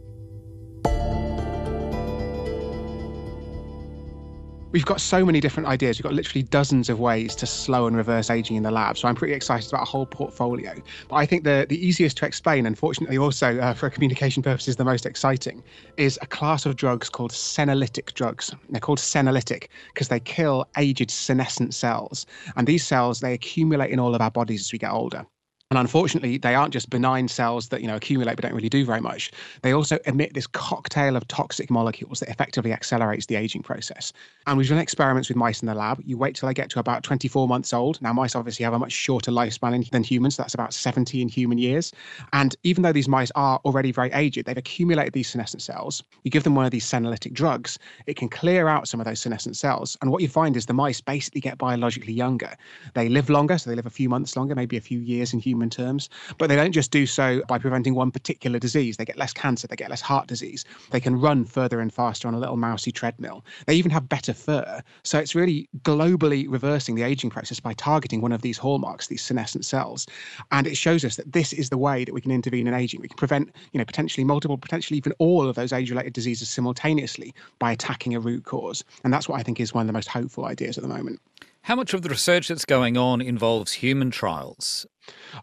We've 4.71 4.85
got 4.85 5.01
so 5.01 5.25
many 5.25 5.41
different 5.41 5.67
ideas. 5.67 5.99
We've 5.99 6.03
got 6.03 6.13
literally 6.13 6.43
dozens 6.43 6.91
of 6.91 7.01
ways 7.01 7.35
to 7.37 7.47
slow 7.47 7.87
and 7.87 7.97
reverse 7.97 8.29
aging 8.29 8.57
in 8.57 8.63
the 8.63 8.71
lab. 8.71 8.99
So 8.99 9.09
I'm 9.09 9.15
pretty 9.15 9.33
excited 9.33 9.71
about 9.71 9.83
a 9.83 9.91
whole 9.91 10.05
portfolio. 10.05 10.75
But 11.09 11.17
I 11.17 11.25
think 11.25 11.45
the, 11.45 11.65
the 11.67 11.83
easiest 11.83 12.19
to 12.19 12.27
explain, 12.27 12.67
unfortunately, 12.67 13.17
also 13.17 13.59
uh, 13.59 13.73
for 13.73 13.89
communication 13.89 14.43
purposes, 14.43 14.77
the 14.77 14.85
most 14.85 15.07
exciting, 15.07 15.65
is 15.97 16.19
a 16.21 16.27
class 16.27 16.67
of 16.67 16.77
drugs 16.77 17.09
called 17.09 17.33
senolytic 17.33 18.13
drugs. 18.13 18.55
They're 18.69 18.79
called 18.79 18.99
senolytic 18.99 19.69
because 19.95 20.09
they 20.09 20.21
kill 20.21 20.67
aged 20.77 21.11
senescent 21.11 21.73
cells. 21.73 22.27
And 22.57 22.67
these 22.67 22.87
cells, 22.87 23.21
they 23.21 23.33
accumulate 23.33 23.91
in 23.91 23.99
all 23.99 24.15
of 24.15 24.21
our 24.21 24.31
bodies 24.31 24.61
as 24.61 24.73
we 24.73 24.79
get 24.79 24.93
older. 24.93 25.25
And 25.71 25.79
unfortunately, 25.79 26.39
they 26.39 26.55
aren't 26.55 26.73
just 26.73 26.89
benign 26.89 27.29
cells 27.29 27.69
that 27.69 27.83
you 27.83 27.89
know 27.89 27.97
accumulate 27.97 28.37
but 28.37 28.43
don't 28.43 28.55
really 28.55 28.71
do 28.71 28.87
very 28.87 29.03
much. 29.03 29.31
They 29.61 29.73
also 29.73 29.99
emit 30.07 30.33
this 30.33 30.47
cocktail 30.47 31.15
of 31.15 31.29
toxic 31.29 31.71
molecules 31.71 32.21
that 32.21 32.31
effectively 32.31 32.73
accelerates 32.73 33.27
the 33.27 33.37
aging 33.37 33.63
process. 33.63 34.15
And 34.47 34.57
we've 34.57 34.67
done 34.67 34.79
experiments 34.79 35.29
with 35.29 35.37
mice 35.37 35.61
in 35.61 35.67
the 35.67 35.75
lab. 35.75 36.01
You 36.07 36.17
wait 36.17 36.37
till 36.37 36.47
they 36.47 36.55
get 36.55 36.71
to 36.71 36.79
about 36.79 37.03
24 37.03 37.47
months 37.47 37.75
old. 37.75 38.01
Now, 38.01 38.15
mice 38.15 38.35
obviously 38.35 38.65
have 38.65 38.73
a 38.73 38.79
much 38.79 38.93
shorter 38.93 39.31
lifespan 39.31 39.91
than 39.91 40.03
humans. 40.03 40.37
So 40.37 40.43
that's 40.43 40.55
about 40.55 40.73
70 40.73 41.21
in 41.21 41.29
human 41.29 41.59
years. 41.59 41.93
And 42.33 42.57
even 42.63 42.83
though 42.83 42.93
these 42.93 43.07
mice 43.07 43.31
are 43.35 43.61
already 43.67 43.93
very 43.93 44.11
aged, 44.13 44.47
they've 44.47 44.57
accumulated 44.57 45.13
these 45.13 45.29
senescent 45.29 45.61
cells. 45.61 46.03
You 46.25 46.31
give 46.31 46.45
them 46.45 46.55
one 46.55 46.65
of 46.65 46.71
these 46.71 46.87
senolytic 46.87 47.35
drugs, 47.35 47.79
it 48.07 48.17
can 48.17 48.31
clear 48.31 48.69
out 48.69 48.89
some 48.89 49.01
of 49.01 49.07
those 49.07 49.21
senescent 49.21 49.55
cells. 49.55 49.99
And 50.01 50.11
what 50.11 50.23
you 50.23 50.29
find 50.29 50.57
is 50.57 50.65
the 50.65 50.73
mice 50.73 51.03
basically 51.03 51.43
get 51.43 51.59
biologically 51.59 52.15
younger. 52.15 52.57
They 52.95 53.11
live 53.11 53.29
longer, 53.29 53.59
so 53.59 53.69
they 53.69 53.77
live 53.77 53.85
a 53.85 53.91
few 53.91 54.09
months 54.09 54.35
longer, 54.35 54.55
maybe 54.55 54.79
a 54.79 54.81
few 54.81 55.01
years 55.01 55.35
in 55.35 55.41
human 55.41 55.58
human 55.59 55.71
terms. 55.71 56.09
But 56.39 56.49
they 56.49 56.57
don't 56.57 56.73
just 56.73 56.93
do 56.93 57.05
so 57.05 57.43
by 57.49 57.59
preventing 57.59 57.95
one 57.95 58.13
particular 58.13 58.61
disease. 58.61 58.97
They 58.97 59.05
get 59.05 59.19
less 59.19 59.33
cancer, 59.33 59.67
they 59.67 59.77
get 59.77 59.91
less 59.91 60.01
heart 60.01 60.29
disease. 60.29 60.65
They 60.91 61.01
can 61.01 61.21
run 61.21 61.45
further 61.45 61.81
and 61.81 61.93
faster 61.93 62.29
on 62.29 62.35
a 62.35 62.39
little 62.39 62.57
mousy 62.57 62.93
treadmill. 62.93 63.45
They 63.67 63.75
even 63.75 63.91
have 63.91 64.09
better 64.09 64.33
fur. 64.33 64.81
So 65.03 65.19
it's 65.19 65.35
really 65.35 65.69
globally 65.83 66.47
reversing 66.49 66.95
the 66.95 67.03
aging 67.03 67.31
process 67.31 67.59
by 67.59 67.75
targeting 67.75 68.21
one 68.21 68.33
of 68.33 68.43
these 68.43 68.57
hallmarks, 68.57 69.09
these 69.09 69.23
senescent 69.23 69.65
cells. 69.65 70.07
And 70.53 70.67
it 70.67 70.77
shows 70.77 71.05
us 71.05 71.17
that 71.17 71.33
this 71.33 71.53
is 71.53 71.71
the 71.71 71.79
way 71.79 72.05
that 72.05 72.15
we 72.15 72.21
can 72.21 72.31
intervene 72.31 72.69
in 72.69 72.75
aging. 72.75 73.01
We 73.01 73.09
can 73.09 73.17
prevent, 73.17 73.55
you 73.73 73.79
know, 73.79 73.85
potentially 73.85 74.25
multiple, 74.25 74.57
potentially 74.57 74.99
even 74.99 75.13
all 75.19 75.49
of 75.49 75.57
those 75.57 75.73
age-related 75.73 76.13
diseases 76.13 76.49
simultaneously 76.49 77.35
by 77.59 77.73
attacking 77.73 78.15
a 78.15 78.21
root 78.21 78.45
cause. 78.45 78.85
And 79.03 79.13
that's 79.13 79.29
what 79.29 79.41
I 79.41 79.43
think 79.43 79.59
is 79.59 79.75
one 79.75 79.83
of 79.83 79.87
the 79.89 79.93
most 79.93 80.09
hopeful 80.09 80.45
ideas 80.45 80.79
at 80.79 80.83
the 80.83 80.89
moment. 80.89 81.21
How 81.69 81.77
much 81.77 81.93
of 81.93 82.01
the 82.01 82.09
research 82.09 82.49
that's 82.49 82.65
going 82.65 82.97
on 82.97 83.21
involves 83.21 83.75
human 83.75 84.11
trials? 84.11 84.87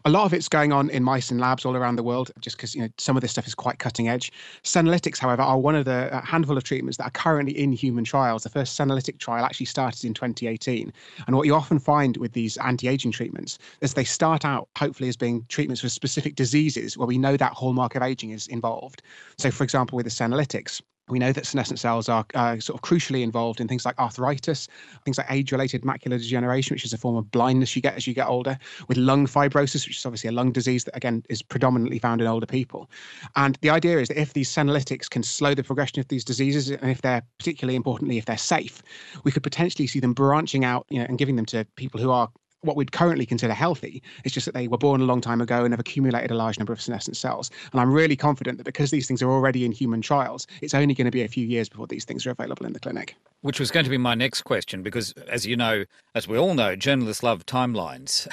A 0.04 0.10
lot 0.10 0.24
of 0.24 0.34
it's 0.34 0.48
going 0.48 0.72
on 0.72 0.90
in 0.90 1.04
mice 1.04 1.30
and 1.30 1.38
labs 1.38 1.64
all 1.64 1.76
around 1.76 1.94
the 1.94 2.02
world, 2.02 2.32
just 2.40 2.56
because 2.56 2.74
you 2.74 2.82
know 2.82 2.88
some 2.98 3.16
of 3.16 3.20
this 3.20 3.30
stuff 3.30 3.46
is 3.46 3.54
quite 3.54 3.78
cutting 3.78 4.08
edge. 4.08 4.32
Senolytics, 4.64 5.18
however, 5.18 5.42
are 5.42 5.56
one 5.56 5.76
of 5.76 5.84
the 5.84 6.20
handful 6.24 6.56
of 6.56 6.64
treatments 6.64 6.96
that 6.96 7.04
are 7.04 7.10
currently 7.10 7.56
in 7.56 7.70
human 7.70 8.02
trials. 8.02 8.42
The 8.42 8.48
first 8.48 8.76
senolytic 8.76 9.20
trial 9.20 9.44
actually 9.44 9.66
started 9.66 10.04
in 10.04 10.14
2018, 10.14 10.92
and 11.28 11.36
what 11.36 11.46
you 11.46 11.54
often 11.54 11.78
find 11.78 12.16
with 12.16 12.32
these 12.32 12.56
anti-aging 12.56 13.12
treatments 13.12 13.60
is 13.80 13.94
they 13.94 14.02
start 14.02 14.44
out 14.44 14.68
hopefully 14.76 15.08
as 15.08 15.16
being 15.16 15.46
treatments 15.48 15.80
for 15.80 15.88
specific 15.88 16.34
diseases 16.34 16.98
where 16.98 17.06
we 17.06 17.18
know 17.18 17.36
that 17.36 17.52
hallmark 17.52 17.94
of 17.94 18.02
aging 18.02 18.30
is 18.30 18.48
involved. 18.48 19.00
So, 19.38 19.52
for 19.52 19.62
example, 19.62 19.94
with 19.94 20.06
the 20.06 20.10
senolytics, 20.10 20.82
we 21.08 21.18
know 21.18 21.32
that 21.32 21.46
senescent 21.46 21.78
cells 21.78 22.08
are 22.08 22.24
uh, 22.34 22.58
sort 22.58 22.76
of 22.76 22.82
crucially 22.82 23.22
involved 23.22 23.60
in 23.60 23.68
things 23.68 23.84
like 23.84 23.98
arthritis, 23.98 24.68
things 25.04 25.18
like 25.18 25.26
age 25.30 25.52
related 25.52 25.82
macular 25.82 26.18
degeneration, 26.18 26.74
which 26.74 26.84
is 26.84 26.92
a 26.92 26.98
form 26.98 27.16
of 27.16 27.30
blindness 27.30 27.76
you 27.76 27.82
get 27.82 27.94
as 27.94 28.06
you 28.06 28.14
get 28.14 28.26
older, 28.26 28.58
with 28.88 28.96
lung 28.96 29.26
fibrosis, 29.26 29.86
which 29.86 29.98
is 29.98 30.06
obviously 30.06 30.28
a 30.28 30.32
lung 30.32 30.50
disease 30.50 30.84
that, 30.84 30.96
again, 30.96 31.22
is 31.28 31.42
predominantly 31.42 31.98
found 31.98 32.20
in 32.20 32.26
older 32.26 32.46
people. 32.46 32.90
And 33.36 33.56
the 33.60 33.70
idea 33.70 33.98
is 33.98 34.08
that 34.08 34.20
if 34.20 34.32
these 34.32 34.50
senolytics 34.50 35.08
can 35.08 35.22
slow 35.22 35.54
the 35.54 35.62
progression 35.62 36.00
of 36.00 36.08
these 36.08 36.24
diseases, 36.24 36.70
and 36.70 36.90
if 36.90 37.02
they're 37.02 37.22
particularly 37.38 37.76
importantly, 37.76 38.18
if 38.18 38.24
they're 38.24 38.36
safe, 38.36 38.82
we 39.22 39.30
could 39.30 39.44
potentially 39.44 39.86
see 39.86 40.00
them 40.00 40.12
branching 40.12 40.64
out 40.64 40.86
you 40.90 40.98
know, 40.98 41.06
and 41.08 41.18
giving 41.18 41.36
them 41.36 41.46
to 41.46 41.64
people 41.76 42.00
who 42.00 42.10
are 42.10 42.28
what 42.66 42.76
we'd 42.76 42.92
currently 42.92 43.24
consider 43.24 43.54
healthy. 43.54 44.02
It's 44.24 44.34
just 44.34 44.44
that 44.46 44.54
they 44.54 44.68
were 44.68 44.78
born 44.78 45.00
a 45.00 45.04
long 45.04 45.20
time 45.20 45.40
ago 45.40 45.64
and 45.64 45.72
have 45.72 45.80
accumulated 45.80 46.30
a 46.30 46.34
large 46.34 46.58
number 46.58 46.72
of 46.72 46.80
senescent 46.80 47.16
cells. 47.16 47.50
And 47.72 47.80
I'm 47.80 47.92
really 47.92 48.16
confident 48.16 48.58
that 48.58 48.64
because 48.64 48.90
these 48.90 49.06
things 49.06 49.22
are 49.22 49.30
already 49.30 49.64
in 49.64 49.72
human 49.72 50.02
trials, 50.02 50.46
it's 50.60 50.74
only 50.74 50.94
going 50.94 51.06
to 51.06 51.10
be 51.10 51.22
a 51.22 51.28
few 51.28 51.46
years 51.46 51.68
before 51.68 51.86
these 51.86 52.04
things 52.04 52.26
are 52.26 52.30
available 52.30 52.66
in 52.66 52.72
the 52.72 52.80
clinic. 52.80 53.16
Which 53.42 53.60
was 53.60 53.70
going 53.70 53.84
to 53.84 53.90
be 53.90 53.98
my 53.98 54.14
next 54.14 54.42
question, 54.42 54.82
because 54.82 55.12
as 55.28 55.46
you 55.46 55.56
know, 55.56 55.84
as 56.14 56.26
we 56.26 56.36
all 56.36 56.54
know, 56.54 56.74
journalists 56.74 57.22
love 57.22 57.46
timelines. 57.46 58.26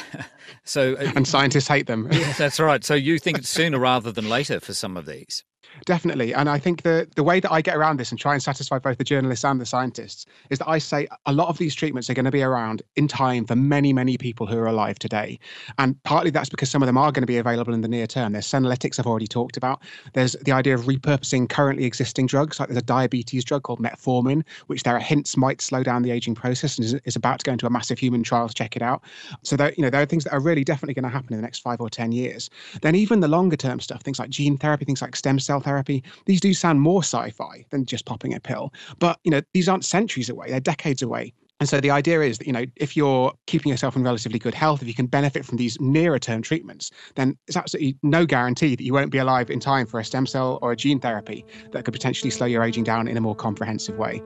so 0.63 0.96
uh, 0.96 1.12
and 1.15 1.28
scientists 1.28 1.67
hate 1.67 1.88
them. 1.88 2.08
yeah, 2.12 2.34
that's 2.34 2.60
right. 2.60 2.84
So 2.84 2.96
you 2.96 3.19
think 3.19 3.38
it's 3.38 3.50
sooner 3.50 3.80
rather 3.80 4.12
than 4.12 4.28
later 4.28 4.60
for 4.60 4.74
some 4.74 4.98
of 4.98 5.06
these? 5.06 5.43
Definitely. 5.86 6.34
And 6.34 6.49
I 6.49 6.60
think 6.60 6.84
the, 6.84 7.08
the 7.15 7.23
way 7.23 7.39
that 7.39 7.52
I 7.52 7.62
get 7.62 7.76
around 7.76 7.99
this 7.99 8.12
and 8.12 8.19
try 8.19 8.34
and 8.34 8.41
satisfy 8.41 8.80
both 8.80 8.97
the 8.97 9.04
journalists 9.04 9.43
and 9.43 9.60
the 9.60 9.65
scientists 9.65 10.26
is 10.49 10.60
that 10.60 10.69
I 10.69 10.78
say 10.78 11.08
a 11.26 11.34
lot 11.34 11.49
of 11.49 11.58
these 11.58 11.76
treatments 11.76 12.10
are 12.10 12.13
going 12.13 12.26
to 12.26 12.32
be 12.32 12.43
around 12.43 12.82
in 12.95 13.08
time 13.08 13.45
for 13.45 13.56
many, 13.56 13.91
many 13.93 14.17
people 14.17 14.45
who 14.45 14.58
are 14.58 14.67
alive 14.67 14.99
today. 14.99 15.39
And 15.78 16.02
partly 16.04 16.32
that's 16.32 16.49
because 16.49 16.69
some 16.69 16.82
of 16.82 16.88
them 16.88 16.97
are 16.97 17.12
going 17.12 17.23
to 17.23 17.28
be 17.28 17.38
available 17.38 17.73
in 17.73 17.82
the 17.82 17.88
near 17.88 18.08
term. 18.08 18.34
There's 18.34 18.47
senolytics 18.47 18.99
I've 18.99 19.08
already 19.08 19.28
talked 19.28 19.58
about. 19.58 19.82
There's 20.13 20.34
the 20.34 20.52
idea 20.52 20.76
of 20.76 20.82
repurposing 20.82 21.49
currently 21.49 21.86
existing 21.86 22.28
drugs, 22.28 22.60
like 22.60 22.69
there's 22.69 22.78
a 22.78 22.82
diabetes 22.82 23.43
drug 23.43 23.63
called 23.63 23.80
metformin, 23.80 24.43
which 24.67 24.84
there 24.84 24.95
are 24.95 24.99
hints 24.99 25.36
might 25.36 25.62
slow 25.62 25.84
down 25.84 26.04
the 26.04 26.12
aging 26.12 26.36
process 26.36 26.78
and 26.78 26.86
is, 26.86 26.93
is 27.06 27.15
about 27.15 27.39
to 27.39 27.43
go 27.43 27.52
into 27.52 27.65
a 27.65 27.69
massive 27.69 27.99
human 27.99 28.23
trial 28.23 28.47
to 28.47 28.54
check 28.54 28.76
it 28.76 28.82
out. 28.82 29.02
So 29.43 29.56
there, 29.56 29.73
you 29.78 29.84
know, 29.84 29.89
there 29.89 30.02
are 30.02 30.06
things 30.06 30.23
that 30.26 30.34
are 30.34 30.39
really 30.39 30.63
definitely 30.63 30.93
going 30.93 31.04
to 31.04 31.10
happen 31.10 31.34
in 31.34 31.38
the 31.38 31.43
next 31.43 31.60
five 31.60 31.82
or 31.82 31.89
10 31.89 32.12
years. 32.12 32.49
Then 32.82 32.95
even 32.95 33.19
the 33.19 33.28
longer 33.28 33.56
term 33.56 33.80
stuff, 33.80 34.02
things 34.02 34.19
like 34.19 34.30
gene 34.30 34.58
therapy, 34.58 34.86
things 34.86 35.02
like 35.02 35.15
stem 35.15 35.39
cell 35.39 35.53
therapy. 35.62 36.04
These 36.26 36.42
do 36.42 36.54
sound 36.54 36.82
more 36.82 37.02
sci-fi 37.02 37.66
than 37.70 37.86
just 37.86 38.06
popping 38.06 38.34
a 38.34 38.39
pill, 38.39 38.74
but 39.00 39.20
you 39.24 39.32
know 39.32 39.42
these 39.54 39.70
aren't 39.70 39.86
centuries 39.86 40.30
away; 40.30 40.50
they're 40.50 40.60
decades 40.60 41.02
away. 41.02 41.34
And 41.60 41.70
so 41.70 41.80
the 41.80 41.92
idea 41.92 42.20
is 42.22 42.39
that, 42.39 42.48
you 42.48 42.52
know, 42.52 42.66
if 42.76 42.98
you're 42.98 43.32
keeping 43.46 43.70
yourself 43.70 43.96
in 43.96 44.04
relatively 44.04 44.38
good 44.38 44.54
health, 44.54 44.82
if 44.82 44.88
you 44.89 44.94
can 44.94 45.06
benefit 45.06 45.46
from 45.46 45.58
these 45.58 45.80
nearer 45.80 46.20
term 46.20 46.42
treatments, 46.42 46.92
then 47.16 47.38
it's 47.48 47.56
absolutely 47.56 47.96
no 48.04 48.26
guarantee 48.26 48.76
that 48.76 48.84
you 48.84 48.92
won't 48.92 49.12
be 49.12 49.18
alive 49.18 49.50
in 49.50 49.62
time 49.62 49.86
for 49.86 50.00
a 50.00 50.04
stem 50.04 50.26
cell 50.26 50.60
or 50.62 50.74
a 50.74 50.76
gene 50.76 51.00
therapy 51.00 51.46
that 51.72 51.86
could 51.86 51.94
potentially 51.94 52.32
slow 52.32 52.48
your 52.48 52.63
aging 52.63 52.84
down 52.84 53.08
in 53.08 53.16
a 53.16 53.22
more 53.22 53.36
comprehensive 53.36 53.98
way. 53.98 54.22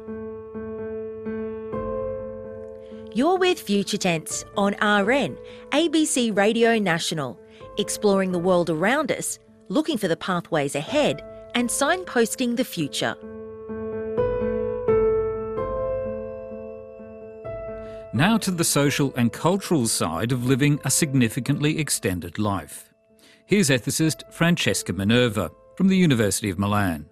You're 3.14 3.38
with 3.38 3.60
Future 3.60 3.98
Tense 3.98 4.44
on 4.56 4.74
RN, 4.74 5.38
ABC 5.72 6.36
Radio 6.36 6.80
National, 6.80 7.40
exploring 7.78 8.32
the 8.32 8.40
world 8.40 8.70
around 8.70 9.12
us 9.12 9.38
looking 9.70 9.98
for 9.98 10.08
the 10.08 10.18
pathways 10.18 10.76
ahead, 10.76 11.24
and 11.56 11.70
signposting 11.70 12.56
the 12.56 12.64
future. 12.64 13.16
Now 18.14 18.38
to 18.40 18.52
the 18.52 18.64
social 18.64 19.14
and 19.16 19.32
cultural 19.32 19.88
side 19.88 20.32
of 20.32 20.46
living 20.46 20.80
a 20.86 20.90
significantly 20.90 21.80
extended 21.80 22.40
life. 22.40 22.90
Here's 23.46 23.70
ethicist 23.70 24.24
Francesca 24.34 24.92
Minerva 24.92 25.52
from 25.76 25.88
the 25.88 25.98
University 25.98 26.50
of 26.50 26.58
Milan. 26.58 27.06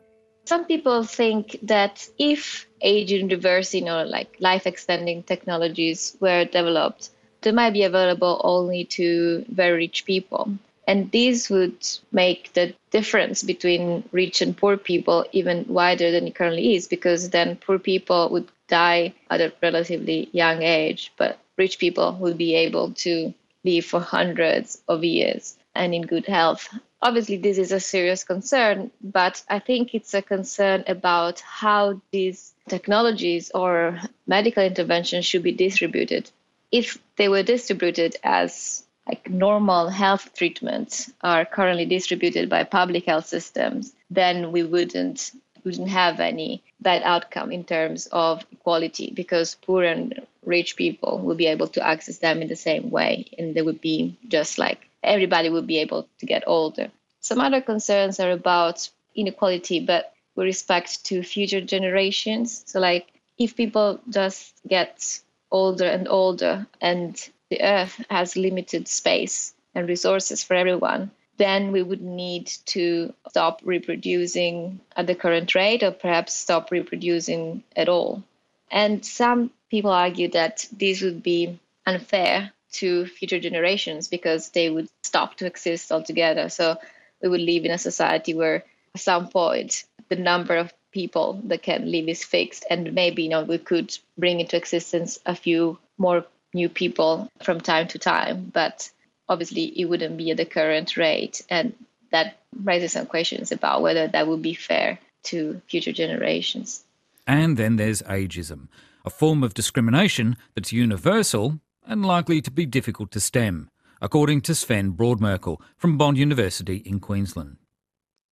Some 0.45 0.65
people 0.65 1.03
think 1.03 1.57
that 1.63 2.07
if 2.17 2.67
age 2.81 3.11
reversing 3.11 3.89
or 3.89 4.05
like 4.05 4.35
life 4.39 4.67
extending 4.67 5.23
technologies 5.23 6.17
were 6.19 6.45
developed, 6.45 7.09
they 7.41 7.51
might 7.51 7.73
be 7.73 7.83
available 7.83 8.41
only 8.43 8.85
to 8.85 9.45
very 9.49 9.77
rich 9.77 10.05
people. 10.05 10.51
And 10.87 11.11
this 11.11 11.49
would 11.49 11.87
make 12.11 12.53
the 12.53 12.75
difference 12.91 13.41
between 13.41 14.07
rich 14.11 14.41
and 14.41 14.55
poor 14.55 14.77
people 14.77 15.25
even 15.31 15.65
wider 15.67 16.11
than 16.11 16.27
it 16.27 16.35
currently 16.35 16.75
is, 16.75 16.87
because 16.87 17.31
then 17.31 17.55
poor 17.55 17.79
people 17.79 18.29
would 18.29 18.47
die 18.67 19.13
at 19.29 19.41
a 19.41 19.53
relatively 19.61 20.29
young 20.31 20.61
age, 20.61 21.11
but 21.17 21.39
rich 21.57 21.79
people 21.79 22.13
would 22.19 22.37
be 22.37 22.55
able 22.55 22.91
to 22.93 23.33
live 23.63 23.85
for 23.85 23.99
hundreds 23.99 24.81
of 24.87 25.03
years 25.03 25.57
and 25.73 25.93
in 25.93 26.03
good 26.03 26.27
health. 26.27 26.69
Obviously, 27.01 27.37
this 27.37 27.57
is 27.57 27.71
a 27.71 27.79
serious 27.79 28.23
concern, 28.23 28.91
but 29.01 29.43
I 29.49 29.59
think 29.59 29.93
it's 29.93 30.13
a 30.13 30.21
concern 30.21 30.83
about 30.87 31.39
how 31.39 32.01
these 32.11 32.53
technologies 32.69 33.51
or 33.53 33.99
medical 34.25 34.63
interventions 34.63 35.25
should 35.25 35.43
be 35.43 35.51
distributed. 35.51 36.29
If 36.71 36.97
they 37.15 37.29
were 37.29 37.43
distributed 37.43 38.15
as 38.23 38.84
like 39.07 39.29
normal 39.29 39.89
health 39.89 40.33
treatments 40.33 41.11
are 41.21 41.45
currently 41.45 41.85
distributed 41.85 42.49
by 42.49 42.63
public 42.63 43.05
health 43.05 43.25
systems, 43.25 43.93
then 44.09 44.51
we 44.51 44.63
wouldn't 44.63 45.31
wouldn't 45.63 45.89
have 45.89 46.19
any 46.19 46.61
bad 46.79 47.01
outcome 47.03 47.51
in 47.51 47.63
terms 47.63 48.07
of 48.11 48.45
equality 48.51 49.11
because 49.15 49.57
poor 49.65 49.83
and 49.83 50.21
rich 50.45 50.75
people 50.75 51.17
will 51.17 51.35
be 51.35 51.47
able 51.47 51.67
to 51.67 51.85
access 51.85 52.19
them 52.19 52.41
in 52.41 52.47
the 52.47 52.55
same 52.55 52.91
way 52.91 53.25
and 53.39 53.55
they 53.55 53.63
would 53.63 53.81
be 53.81 54.15
just 54.27 54.59
like 54.59 54.87
everybody 55.03 55.49
would 55.49 55.65
be 55.65 55.79
able 55.79 56.07
to 56.19 56.25
get 56.25 56.43
older. 56.45 56.91
Some 57.19 57.41
other 57.41 57.61
concerns 57.61 58.19
are 58.19 58.29
about 58.29 58.87
inequality 59.15 59.79
but 59.79 60.13
with 60.35 60.45
respect 60.45 61.03
to 61.05 61.23
future 61.23 61.61
generations. 61.61 62.63
So 62.67 62.79
like 62.79 63.07
if 63.39 63.55
people 63.55 63.99
just 64.09 64.53
get 64.67 65.19
older 65.51 65.85
and 65.85 66.07
older 66.07 66.67
and 66.79 67.29
the 67.49 67.61
earth 67.61 68.03
has 68.09 68.35
limited 68.35 68.87
space 68.87 69.53
and 69.73 69.87
resources 69.87 70.43
for 70.43 70.53
everyone 70.55 71.11
then 71.37 71.71
we 71.71 71.83
would 71.83 72.01
need 72.01 72.47
to 72.65 73.13
stop 73.29 73.61
reproducing 73.63 74.79
at 74.95 75.07
the 75.07 75.15
current 75.15 75.53
rate 75.53 75.83
or 75.83 75.91
perhaps 75.91 76.33
stop 76.33 76.71
reproducing 76.71 77.63
at 77.75 77.89
all. 77.89 78.23
And 78.71 79.05
some 79.05 79.51
people 79.69 79.91
argue 79.91 80.29
that 80.29 80.67
this 80.71 81.01
would 81.01 81.21
be 81.23 81.59
unfair 81.85 82.51
to 82.73 83.05
future 83.05 83.39
generations 83.39 84.07
because 84.07 84.49
they 84.49 84.69
would 84.69 84.89
stop 85.03 85.35
to 85.37 85.45
exist 85.45 85.91
altogether. 85.91 86.49
So 86.49 86.77
we 87.21 87.29
would 87.29 87.41
live 87.41 87.65
in 87.65 87.71
a 87.71 87.77
society 87.77 88.33
where 88.33 88.63
at 88.93 89.01
some 89.01 89.27
point 89.27 89.83
the 90.09 90.15
number 90.15 90.55
of 90.55 90.73
people 90.91 91.41
that 91.45 91.63
can 91.63 91.91
live 91.91 92.07
is 92.07 92.23
fixed 92.23 92.65
and 92.69 92.93
maybe 92.93 93.23
you 93.23 93.29
know 93.29 93.43
we 93.43 93.57
could 93.57 93.97
bring 94.17 94.39
into 94.39 94.55
existence 94.55 95.19
a 95.25 95.35
few 95.35 95.77
more 95.97 96.25
new 96.55 96.69
people 96.69 97.29
from 97.43 97.59
time 97.61 97.87
to 97.87 97.99
time 97.99 98.49
but 98.53 98.89
obviously 99.27 99.65
it 99.79 99.85
wouldn't 99.85 100.17
be 100.17 100.31
at 100.31 100.37
the 100.37 100.45
current 100.45 100.97
rate. 100.97 101.41
And 101.49 101.73
that 102.11 102.37
raises 102.63 102.93
some 102.93 103.05
questions 103.05 103.51
about 103.51 103.81
whether 103.81 104.07
that 104.07 104.27
would 104.27 104.41
be 104.41 104.53
fair 104.53 104.99
to 105.23 105.61
future 105.67 105.91
generations. 105.91 106.83
And 107.27 107.57
then 107.57 107.77
there's 107.77 108.01
ageism, 108.03 108.67
a 109.03 109.09
form 109.09 109.43
of 109.43 109.53
discrimination 109.53 110.37
that's 110.53 110.71
universal 110.71 111.59
and 111.85 112.05
likely 112.05 112.41
to 112.41 112.51
be 112.51 112.65
difficult 112.65 113.11
to 113.11 113.19
stem, 113.19 113.69
according 114.01 114.41
to 114.41 114.55
Sven 114.55 114.93
Brodmerkel 114.93 115.59
from 115.77 115.97
Bond 115.97 116.17
University 116.17 116.77
in 116.77 116.99
Queensland. 116.99 117.57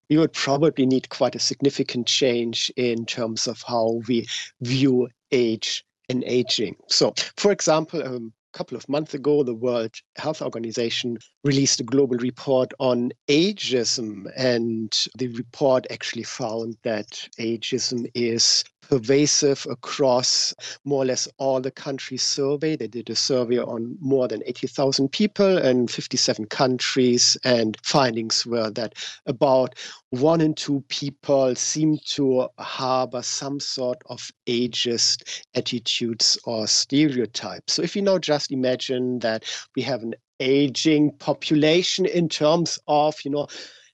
We 0.10 0.18
would 0.18 0.34
probably 0.34 0.86
need 0.86 1.10
quite 1.10 1.34
a 1.36 1.40
significant 1.40 2.06
change 2.06 2.72
in 2.76 3.06
terms 3.06 3.48
of 3.48 3.64
how 3.66 4.02
we 4.08 4.28
view 4.62 5.10
age 5.32 5.84
and 6.10 6.24
aging. 6.26 6.76
So, 6.88 7.14
for 7.38 7.52
example, 7.52 8.04
um, 8.06 8.34
couple 8.54 8.78
of 8.78 8.88
months 8.88 9.14
ago, 9.14 9.44
the 9.44 9.54
World 9.54 9.96
Health 10.16 10.42
Organization 10.42 11.18
released 11.44 11.80
a 11.80 11.84
global 11.84 12.18
report 12.18 12.74
on 12.80 13.12
ageism. 13.28 14.32
And 14.38 14.92
the 15.18 15.28
report 15.30 15.86
actually 15.92 16.24
found 16.24 16.78
that 16.84 17.28
ageism 17.40 18.10
is 18.14 18.64
pervasive 18.90 19.66
across 19.70 20.54
more 20.86 21.04
or 21.04 21.06
less 21.06 21.28
all 21.38 21.62
the 21.62 21.72
countries 21.72 22.22
surveyed. 22.22 22.80
They 22.80 22.88
did 22.88 23.10
a 23.10 23.16
survey 23.16 23.60
on 23.60 23.96
more 24.00 24.28
than 24.28 24.44
80,000 24.46 25.10
people 25.10 25.58
in 25.58 25.88
57 25.88 26.46
countries, 26.48 27.38
and 27.44 27.78
findings 27.84 28.46
were 28.46 28.70
that 28.72 28.94
about 29.26 29.76
one 30.10 30.42
in 30.42 30.54
two 30.54 30.84
people 30.90 31.56
seem 31.56 31.98
to 32.06 32.48
harbor 32.60 33.24
some 33.24 33.60
sort 33.60 33.98
of 34.08 34.30
ageist 34.48 35.44
attitudes 35.56 36.38
or 36.46 36.68
stereotypes. 36.68 37.74
So 37.74 37.82
if 37.82 37.96
you 37.96 38.02
now 38.02 38.20
just 38.20 38.43
imagine 38.50 39.20
that 39.20 39.44
we 39.76 39.82
have 39.84 40.04
an 40.04 40.16
aging 40.40 41.12
population 41.18 42.06
in 42.06 42.30
terms 42.30 42.80
of, 42.88 43.16
you 43.24 43.32
know, 43.32 43.48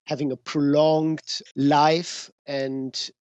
having 0.06 0.32
a 0.32 0.38
prolonged 0.38 1.22
life 1.56 2.32
and 2.48 3.12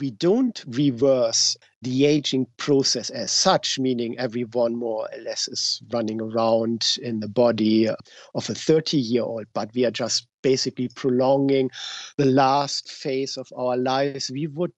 we 0.00 0.10
don't 0.10 0.64
reverse 0.66 1.56
the 1.82 2.06
aging 2.06 2.46
process 2.56 3.10
as 3.10 3.30
such, 3.30 3.78
meaning 3.78 4.18
everyone 4.18 4.74
more 4.74 5.08
or 5.12 5.22
less 5.22 5.46
is 5.48 5.80
running 5.92 6.20
around 6.20 6.96
in 7.02 7.20
the 7.20 7.28
body 7.28 7.88
of 7.88 8.50
a 8.50 8.54
30 8.54 8.96
year 8.96 9.22
old, 9.22 9.46
but 9.54 9.70
we 9.74 9.84
are 9.84 9.90
just 9.92 10.26
basically 10.42 10.88
prolonging 10.96 11.70
the 12.18 12.24
last 12.24 12.90
phase 12.90 13.36
of 13.36 13.46
our 13.56 13.76
lives, 13.76 14.30
we 14.30 14.46
would 14.48 14.72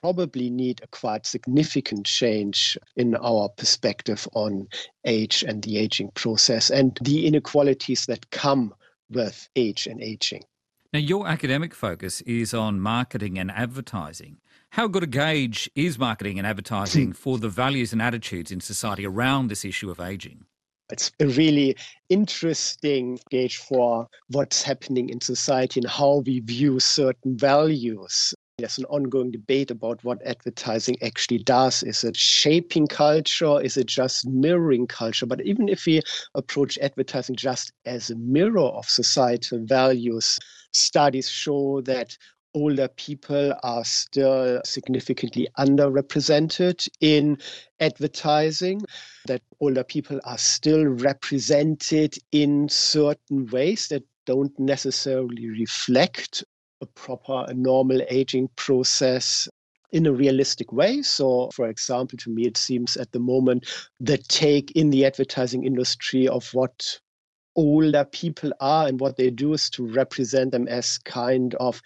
probably 0.00 0.50
need 0.50 0.80
a 0.82 0.86
quite 0.88 1.26
significant 1.26 2.06
change 2.06 2.78
in 2.96 3.14
our 3.16 3.48
perspective 3.50 4.28
on 4.34 4.68
age 5.04 5.44
and 5.46 5.62
the 5.62 5.78
aging 5.78 6.10
process 6.14 6.70
and 6.70 6.98
the 7.02 7.26
inequalities 7.26 8.06
that 8.06 8.30
come 8.30 8.74
with 9.10 9.48
age 9.56 9.86
and 9.86 10.02
aging. 10.02 10.42
Now, 10.92 11.00
your 11.00 11.26
academic 11.28 11.74
focus 11.74 12.20
is 12.22 12.54
on 12.54 12.80
marketing 12.80 13.38
and 13.38 13.50
advertising. 13.50 14.38
How 14.70 14.86
good 14.86 15.02
a 15.02 15.06
gauge 15.06 15.70
is 15.74 15.98
marketing 15.98 16.38
and 16.38 16.46
advertising 16.46 17.12
for 17.24 17.38
the 17.38 17.48
values 17.48 17.92
and 17.92 18.00
attitudes 18.00 18.50
in 18.50 18.60
society 18.60 19.06
around 19.06 19.48
this 19.48 19.64
issue 19.64 19.90
of 19.90 20.00
aging? 20.00 20.44
It's 20.90 21.12
a 21.20 21.26
really 21.26 21.76
interesting 22.08 23.18
gauge 23.30 23.58
for 23.58 24.08
what's 24.28 24.62
happening 24.62 25.10
in 25.10 25.20
society 25.20 25.80
and 25.80 25.88
how 25.88 26.22
we 26.24 26.40
view 26.40 26.80
certain 26.80 27.36
values. 27.36 28.34
There's 28.58 28.78
an 28.78 28.86
ongoing 28.86 29.30
debate 29.30 29.70
about 29.70 30.02
what 30.02 30.20
advertising 30.26 30.96
actually 31.00 31.38
does. 31.44 31.84
Is 31.84 32.02
it 32.02 32.16
shaping 32.16 32.88
culture? 32.88 33.60
Is 33.60 33.76
it 33.76 33.86
just 33.86 34.26
mirroring 34.26 34.88
culture? 34.88 35.26
But 35.26 35.46
even 35.46 35.68
if 35.68 35.86
we 35.86 36.02
approach 36.34 36.76
advertising 36.78 37.36
just 37.36 37.70
as 37.86 38.10
a 38.10 38.16
mirror 38.16 38.58
of 38.58 38.86
societal 38.86 39.64
values, 39.64 40.40
studies 40.72 41.28
show 41.28 41.82
that 41.82 42.18
older 42.52 42.88
people 42.88 43.54
are 43.62 43.84
still 43.84 44.60
significantly 44.64 45.46
underrepresented 45.56 46.88
in 47.00 47.38
advertising, 47.78 48.80
that 49.26 49.42
older 49.60 49.84
people 49.84 50.18
are 50.24 50.38
still 50.38 50.84
represented 50.84 52.16
in 52.32 52.68
certain 52.68 53.46
ways 53.52 53.86
that 53.86 54.02
don't 54.26 54.58
necessarily 54.58 55.48
reflect 55.48 56.42
a 56.80 56.86
proper, 56.86 57.44
a 57.48 57.54
normal 57.54 58.02
aging 58.08 58.48
process 58.56 59.48
in 59.92 60.06
a 60.06 60.12
realistic 60.12 60.72
way. 60.72 61.02
So, 61.02 61.50
for 61.54 61.68
example, 61.68 62.18
to 62.18 62.30
me, 62.30 62.46
it 62.46 62.56
seems 62.56 62.96
at 62.96 63.12
the 63.12 63.18
moment 63.18 63.66
the 64.00 64.18
take 64.18 64.70
in 64.72 64.90
the 64.90 65.06
advertising 65.06 65.64
industry 65.64 66.28
of 66.28 66.48
what 66.52 66.98
older 67.56 68.04
people 68.04 68.52
are 68.60 68.86
and 68.86 69.00
what 69.00 69.16
they 69.16 69.30
do 69.30 69.52
is 69.52 69.68
to 69.70 69.86
represent 69.86 70.52
them 70.52 70.68
as 70.68 70.98
kind 70.98 71.54
of 71.56 71.80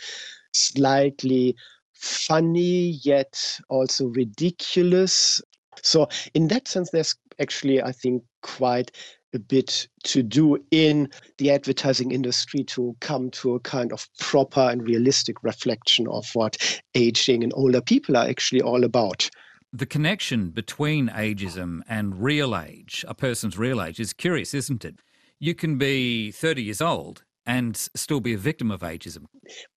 slightly 0.53 1.57
funny 1.95 2.99
yet 3.03 3.59
also 3.69 4.07
ridiculous. 4.09 5.41
So, 5.83 6.09
in 6.35 6.49
that 6.49 6.69
sense, 6.69 6.91
there's 6.91 7.15
actually, 7.41 7.81
I 7.81 7.93
think, 7.93 8.23
quite 8.43 8.91
a 9.35 9.39
bit 9.39 9.89
to 10.05 10.23
do 10.23 10.59
in 10.71 11.09
the 11.39 11.51
advertising 11.51 12.11
industry 12.11 12.65
to 12.65 12.97
come 13.01 13.31
to 13.31 13.55
a 13.55 13.61
kind 13.61 13.93
of 13.93 14.09
proper 14.19 14.61
and 14.61 14.83
realistic 14.83 15.43
reflection 15.43 16.07
of 16.09 16.29
what 16.35 16.81
aging 16.95 17.43
and 17.43 17.53
older 17.55 17.81
people 17.81 18.17
are 18.17 18.29
actually 18.29 18.61
all 18.61 18.85
about. 18.85 19.29
The 19.73 19.87
connection 19.87 20.51
between 20.51 21.09
ageism 21.09 21.81
and 21.89 22.23
real 22.23 22.57
age, 22.57 23.05
a 23.09 23.15
person's 23.15 23.57
real 23.57 23.81
age, 23.83 23.99
is 23.99 24.13
curious, 24.13 24.53
isn't 24.53 24.85
it? 24.85 24.97
You 25.39 25.55
can 25.55 25.79
be 25.79 26.31
30 26.31 26.63
years 26.63 26.81
old 26.81 27.25
and 27.47 27.77
still 27.77 28.21
be 28.21 28.35
a 28.35 28.39
victim 28.39 28.71
of 28.71 28.81
ageism. 28.81 29.25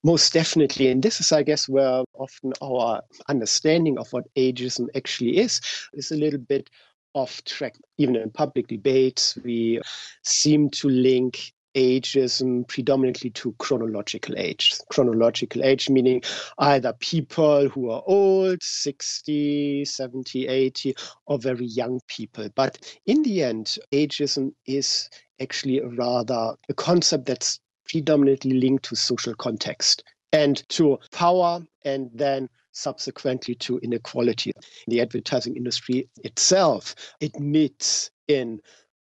Most 0.04 0.34
definitely. 0.34 0.90
And 0.90 1.02
this 1.02 1.20
is, 1.20 1.32
I 1.32 1.44
guess, 1.44 1.68
where 1.68 2.04
often 2.14 2.54
our 2.62 3.02
understanding 3.28 3.98
of 3.98 4.12
what 4.12 4.26
ageism 4.36 4.88
actually 4.96 5.38
is 5.38 5.62
is 5.94 6.12
a 6.12 6.16
little 6.16 6.40
bit 6.40 6.70
off 7.16 7.44
track. 7.46 7.76
Even 7.98 8.16
in 8.16 8.30
public 8.30 8.68
debates, 8.68 9.36
we 9.44 9.82
seem 10.24 10.70
to 10.70 10.88
link 10.88 11.54
ageism 11.76 12.68
predominantly 12.68 13.30
to 13.32 13.54
chronological 13.60 14.36
age. 14.38 14.74
Chronological 14.90 15.64
age 15.64 15.90
meaning 15.90 16.22
either 16.60 16.94
people 16.94 17.68
who 17.70 17.90
are 17.90 18.04
old, 18.06 18.62
60, 18.62 19.86
70, 19.86 20.48
80, 20.48 20.96
or 21.26 21.38
very 21.38 21.66
young 21.66 22.00
people. 22.08 22.48
But 22.56 22.98
in 23.06 23.24
the 23.24 23.44
end, 23.44 23.78
ageism 23.92 24.54
is 24.66 25.10
actually 25.42 25.80
a 25.80 25.88
rather 25.88 26.56
a 26.70 26.74
concept 26.74 27.26
that's 27.26 27.60
predominantly 27.90 28.54
linked 28.54 28.86
to 28.86 28.96
social 28.96 29.36
context 29.36 30.04
and 30.32 30.68
to 30.70 30.98
power 31.12 31.62
and 31.84 32.10
then 32.14 32.50
subsequently 32.76 33.56
to 33.56 33.80
inequality. 33.80 34.52
The 34.88 35.02
advertising 35.02 35.56
industry 35.56 36.10
itself 36.24 36.96
admits 37.22 38.12
in 38.28 38.60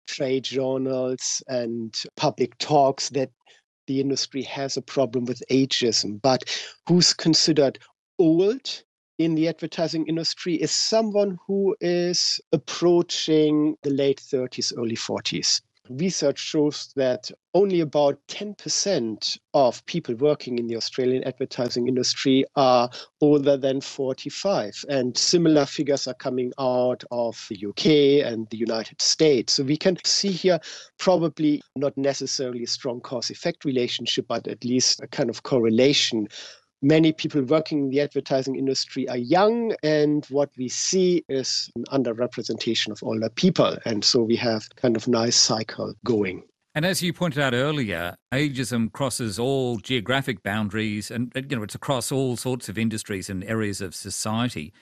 trade 0.07 0.45
journals 0.45 1.43
and 1.49 1.95
public 2.17 2.57
talks 2.59 3.09
that 3.11 3.31
the 3.87 4.01
industry 4.01 4.43
has 4.43 4.77
a 4.77 4.83
problem 4.83 5.25
with 5.25 5.43
ageism. 5.51 6.21
But 6.21 6.45
who's 6.87 7.13
considered 7.13 7.79
old 8.19 8.83
in 9.19 9.35
the 9.35 9.49
advertising 9.49 10.07
industry 10.07 10.55
is 10.55 10.71
someone 10.71 11.39
who 11.47 11.77
is 11.81 12.41
approaching 12.53 13.77
the 13.83 13.91
late 13.91 14.21
30s, 14.21 14.73
early 14.77 14.97
40s. 14.97 15.61
Research 15.91 16.39
shows 16.39 16.93
that 16.97 17.31
only 17.55 17.81
about 17.81 18.19
10% 18.29 19.39
of 19.55 19.85
people 19.87 20.15
working 20.15 20.59
in 20.59 20.67
the 20.67 20.77
Australian 20.77 21.25
advertising 21.25 21.89
industry 21.89 22.45
are 22.57 22.89
older 23.21 23.57
than 23.57 23.81
45. 23.81 24.85
And 24.89 25.17
similar 25.17 25.67
figures 25.67 26.07
are 26.07 26.15
coming 26.15 26.53
out 26.59 27.05
of 27.11 27.47
the 27.51 27.67
UK 27.67 28.27
and 28.27 28.49
the 28.51 28.57
United 28.57 29.03
States. 29.03 29.55
So 29.55 29.65
we 29.65 29.77
can 29.77 29.99
see 30.05 30.31
here 30.31 30.61
probably 30.99 31.61
not 31.77 31.97
necessarily 31.97 32.63
a 32.63 32.69
strong 32.69 33.01
cause 33.01 33.31
effect 33.31 33.65
relationship, 33.65 34.27
but 34.29 34.49
at 34.49 34.65
least 34.65 35.01
a 35.03 35.09
kind 35.09 35.29
of 35.29 35.43
correlation 35.43 36.29
many 36.83 37.13
people 37.13 37.43
working 37.43 37.79
in 37.79 37.91
the 37.91 38.01
advertising 38.01 38.57
industry 38.57 39.09
are 39.09 39.17
young, 39.17 39.75
and 39.83 40.27
what 40.27 40.51
we 40.59 40.69
see 40.69 41.25
is 41.29 41.71
an 41.77 41.85
underrepresentation 41.93 42.91
of 42.91 43.03
older 43.03 43.31
people. 43.31 43.77
And 43.85 44.05
so 44.05 44.23
we 44.23 44.37
have 44.37 44.69
kind 44.77 44.97
of 44.97 45.09
nice 45.09 45.37
cycle 45.37 45.95
going. 46.05 46.43
And 46.75 46.87
as 46.87 47.03
you 47.03 47.13
pointed 47.13 47.43
out 47.43 47.53
earlier, 47.53 48.17
ageism 48.33 48.91
crosses 48.93 49.39
all 49.39 49.77
geographic 49.77 50.43
boundaries 50.43 51.11
and 51.11 51.31
you 51.35 51.57
know 51.57 51.63
it's 51.63 51.75
across 51.75 52.11
all 52.11 52.37
sorts 52.37 52.69
of 52.71 52.79
industries 52.79 53.29
and 53.29 53.45
areas 53.45 53.83
of 53.83 53.95
society. 53.95 54.73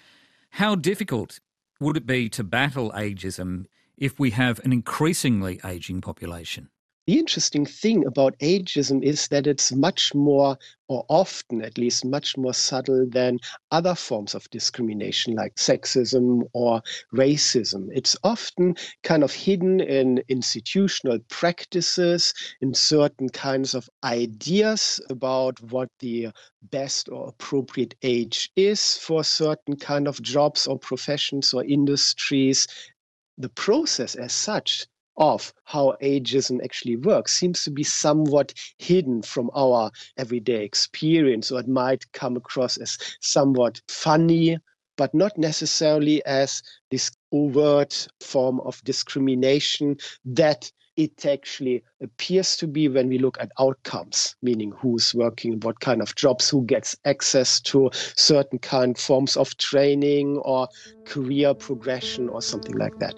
How 0.51 0.77
difficult 0.77 1.41
would 1.81 1.97
it 1.97 2.07
be 2.07 2.29
to 2.29 2.45
battle 2.45 2.93
ageism 2.93 3.67
if 3.97 4.21
we 4.21 4.31
have 4.31 4.61
an 4.65 4.73
increasingly 4.73 5.61
aging 5.65 6.01
population? 6.01 6.69
The 7.11 7.19
interesting 7.19 7.67
thing 7.67 8.07
about 8.07 8.39
ageism 8.39 9.03
is 9.03 9.27
that 9.29 9.49
it's 9.49 9.73
much 9.73 10.15
more, 10.15 10.57
or 10.87 11.05
often 11.09 11.61
at 11.61 11.77
least, 11.77 12.05
much 12.05 12.37
more 12.37 12.55
subtle 12.55 13.05
than 13.11 13.41
other 13.73 13.97
forms 13.97 14.33
of 14.33 14.49
discrimination 14.51 15.35
like 15.35 15.57
sexism 15.57 16.43
or 16.53 16.83
racism. 17.13 17.89
It's 17.93 18.17
often 18.23 18.77
kind 19.03 19.25
of 19.25 19.33
hidden 19.33 19.81
in 19.81 20.23
institutional 20.29 21.19
practices, 21.29 22.33
in 22.61 22.75
certain 22.75 23.29
kinds 23.31 23.75
of 23.75 23.91
ideas 24.05 25.01
about 25.11 25.61
what 25.73 25.89
the 25.99 26.29
best 26.63 27.09
or 27.09 27.31
appropriate 27.31 27.97
age 28.03 28.53
is 28.55 28.97
for 28.99 29.25
certain 29.25 29.75
kind 29.75 30.07
of 30.07 30.23
jobs 30.23 30.69
or 30.69 30.79
professions 30.79 31.53
or 31.53 31.65
industries. 31.65 32.69
The 33.37 33.49
process 33.49 34.15
as 34.15 34.33
such 34.33 34.87
of 35.21 35.53
how 35.65 35.95
ageism 36.03 36.65
actually 36.65 36.97
works 36.97 37.39
seems 37.39 37.63
to 37.63 37.71
be 37.71 37.85
somewhat 37.85 38.53
hidden 38.79 39.23
from 39.23 39.51
our 39.55 39.91
everyday 40.17 40.65
experience, 40.65 41.53
or 41.53 41.61
it 41.61 41.69
might 41.69 42.11
come 42.13 42.37
across 42.37 42.79
as 42.79 42.99
somewhat 43.21 43.81
funny, 43.87 44.59
but 44.97 45.15
not 45.15 45.37
necessarily 45.39 46.25
as 46.25 46.63
this 46.91 47.11
overt 47.33 48.09
form 48.21 48.61
of 48.61 48.83
discrimination 48.85 49.97
that 50.25 50.73
it 50.97 51.25
actually 51.25 51.83
appears 52.03 52.57
to 52.57 52.67
be 52.67 52.89
when 52.89 53.09
we 53.09 53.19
look 53.19 53.37
at 53.41 53.53
outcomes, 53.59 54.35
meaning 54.43 54.73
who's 54.73 55.15
working, 55.15 55.61
what 55.61 55.81
kind 55.81 56.03
of 56.03 56.15
jobs, 56.17 56.49
who 56.49 56.65
gets 56.65 56.97
access 57.05 57.61
to 57.61 57.91
certain 57.93 58.59
kind 58.59 58.99
forms 58.99 59.37
of 59.37 59.57
training 59.59 60.39
or 60.39 60.67
career 61.05 61.55
progression 61.55 62.29
or 62.29 62.43
something 62.43 62.77
like 62.77 62.99
that. 62.99 63.15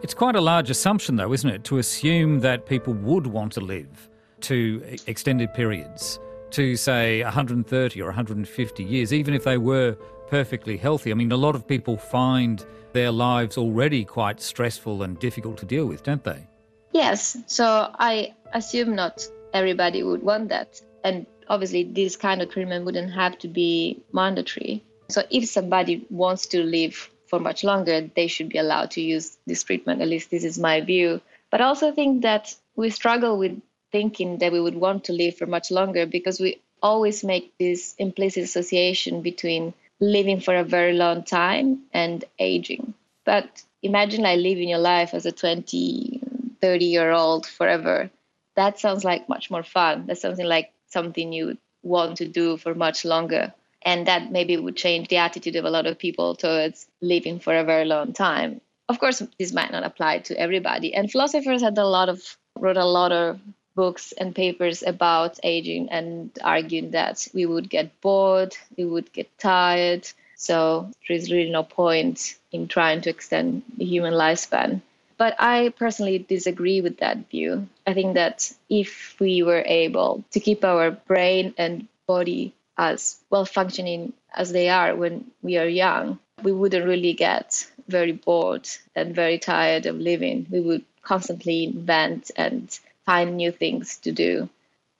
It's 0.00 0.14
quite 0.14 0.36
a 0.36 0.40
large 0.40 0.70
assumption, 0.70 1.16
though, 1.16 1.32
isn't 1.32 1.50
it, 1.50 1.64
to 1.64 1.78
assume 1.78 2.38
that 2.40 2.66
people 2.66 2.94
would 2.94 3.26
want 3.26 3.52
to 3.52 3.60
live 3.60 4.08
to 4.42 4.80
extended 5.08 5.52
periods, 5.52 6.20
to 6.50 6.76
say 6.76 7.22
130 7.24 8.00
or 8.00 8.06
150 8.06 8.84
years, 8.84 9.12
even 9.12 9.34
if 9.34 9.42
they 9.42 9.58
were 9.58 9.96
perfectly 10.28 10.76
healthy. 10.76 11.10
I 11.10 11.14
mean, 11.14 11.32
a 11.32 11.36
lot 11.36 11.56
of 11.56 11.66
people 11.66 11.96
find 11.96 12.64
their 12.92 13.10
lives 13.10 13.58
already 13.58 14.04
quite 14.04 14.40
stressful 14.40 15.02
and 15.02 15.18
difficult 15.18 15.58
to 15.58 15.66
deal 15.66 15.86
with, 15.86 16.04
don't 16.04 16.22
they? 16.22 16.46
Yes. 16.92 17.36
So 17.46 17.90
I 17.98 18.34
assume 18.52 18.94
not 18.94 19.26
everybody 19.52 20.04
would 20.04 20.22
want 20.22 20.48
that. 20.50 20.80
And 21.02 21.26
obviously, 21.48 21.82
this 21.82 22.16
kind 22.16 22.40
of 22.40 22.50
treatment 22.50 22.84
wouldn't 22.84 23.12
have 23.12 23.36
to 23.38 23.48
be 23.48 24.00
mandatory. 24.12 24.84
So 25.08 25.22
if 25.30 25.48
somebody 25.48 26.06
wants 26.08 26.46
to 26.46 26.62
live 26.62 27.10
for 27.28 27.38
much 27.38 27.62
longer, 27.64 28.00
they 28.14 28.26
should 28.26 28.48
be 28.48 28.58
allowed 28.58 28.90
to 28.92 29.00
use 29.00 29.38
this 29.46 29.62
treatment. 29.62 30.02
At 30.02 30.08
least 30.08 30.30
this 30.30 30.44
is 30.44 30.58
my 30.58 30.80
view. 30.80 31.20
But 31.50 31.60
I 31.60 31.64
also 31.64 31.92
think 31.92 32.22
that 32.22 32.54
we 32.76 32.90
struggle 32.90 33.38
with 33.38 33.60
thinking 33.92 34.38
that 34.38 34.52
we 34.52 34.60
would 34.60 34.74
want 34.74 35.04
to 35.04 35.12
live 35.12 35.36
for 35.36 35.46
much 35.46 35.70
longer 35.70 36.06
because 36.06 36.40
we 36.40 36.60
always 36.82 37.24
make 37.24 37.52
this 37.58 37.94
implicit 37.98 38.44
association 38.44 39.22
between 39.22 39.74
living 40.00 40.40
for 40.40 40.54
a 40.54 40.64
very 40.64 40.92
long 40.92 41.22
time 41.22 41.82
and 41.92 42.24
aging. 42.38 42.94
But 43.24 43.62
imagine 43.82 44.22
like 44.22 44.38
living 44.38 44.68
your 44.68 44.78
life 44.78 45.14
as 45.14 45.26
a 45.26 45.32
20, 45.32 46.20
30 46.60 46.84
year 46.84 47.10
old 47.10 47.46
forever. 47.46 48.10
That 48.56 48.78
sounds 48.78 49.04
like 49.04 49.28
much 49.28 49.50
more 49.50 49.62
fun. 49.62 50.06
That's 50.06 50.20
something 50.20 50.46
like 50.46 50.72
something 50.88 51.32
you 51.32 51.46
would 51.46 51.58
want 51.82 52.18
to 52.18 52.28
do 52.28 52.56
for 52.56 52.74
much 52.74 53.04
longer 53.04 53.54
and 53.82 54.06
that 54.06 54.30
maybe 54.30 54.56
would 54.56 54.76
change 54.76 55.08
the 55.08 55.16
attitude 55.16 55.56
of 55.56 55.64
a 55.64 55.70
lot 55.70 55.86
of 55.86 55.98
people 55.98 56.34
towards 56.34 56.86
living 57.00 57.38
for 57.38 57.56
a 57.56 57.64
very 57.64 57.84
long 57.84 58.12
time. 58.12 58.60
Of 58.88 58.98
course 58.98 59.22
this 59.38 59.52
might 59.52 59.72
not 59.72 59.84
apply 59.84 60.20
to 60.20 60.38
everybody. 60.38 60.94
And 60.94 61.10
philosophers 61.10 61.62
had 61.62 61.78
a 61.78 61.86
lot 61.86 62.08
of 62.08 62.20
wrote 62.58 62.76
a 62.76 62.84
lot 62.84 63.12
of 63.12 63.38
books 63.74 64.12
and 64.18 64.34
papers 64.34 64.82
about 64.82 65.38
aging 65.44 65.88
and 65.90 66.36
arguing 66.42 66.90
that 66.90 67.28
we 67.32 67.46
would 67.46 67.70
get 67.70 68.00
bored 68.00 68.56
we 68.76 68.84
would 68.84 69.12
get 69.12 69.28
tired. 69.38 70.08
So 70.36 70.90
there's 71.06 71.30
really 71.30 71.50
no 71.50 71.62
point 71.62 72.36
in 72.52 72.68
trying 72.68 73.00
to 73.02 73.10
extend 73.10 73.62
the 73.76 73.84
human 73.84 74.14
lifespan. 74.14 74.80
But 75.16 75.34
I 75.38 75.74
personally 75.76 76.18
disagree 76.18 76.80
with 76.80 76.98
that 76.98 77.28
view. 77.28 77.68
I 77.86 77.92
think 77.92 78.14
that 78.14 78.52
if 78.70 79.16
we 79.18 79.42
were 79.42 79.64
able 79.66 80.24
to 80.30 80.38
keep 80.40 80.64
our 80.64 80.92
brain 80.92 81.54
and 81.58 81.88
body 82.06 82.54
as 82.78 83.18
well 83.28 83.44
functioning 83.44 84.12
as 84.34 84.52
they 84.52 84.68
are 84.68 84.94
when 84.94 85.30
we 85.42 85.58
are 85.58 85.66
young, 85.66 86.18
we 86.42 86.52
wouldn't 86.52 86.86
really 86.86 87.12
get 87.12 87.66
very 87.88 88.12
bored 88.12 88.68
and 88.94 89.14
very 89.14 89.38
tired 89.38 89.86
of 89.86 89.96
living. 89.96 90.46
We 90.48 90.60
would 90.60 90.84
constantly 91.02 91.64
invent 91.64 92.30
and 92.36 92.78
find 93.04 93.36
new 93.36 93.50
things 93.50 93.98
to 93.98 94.12
do. 94.12 94.48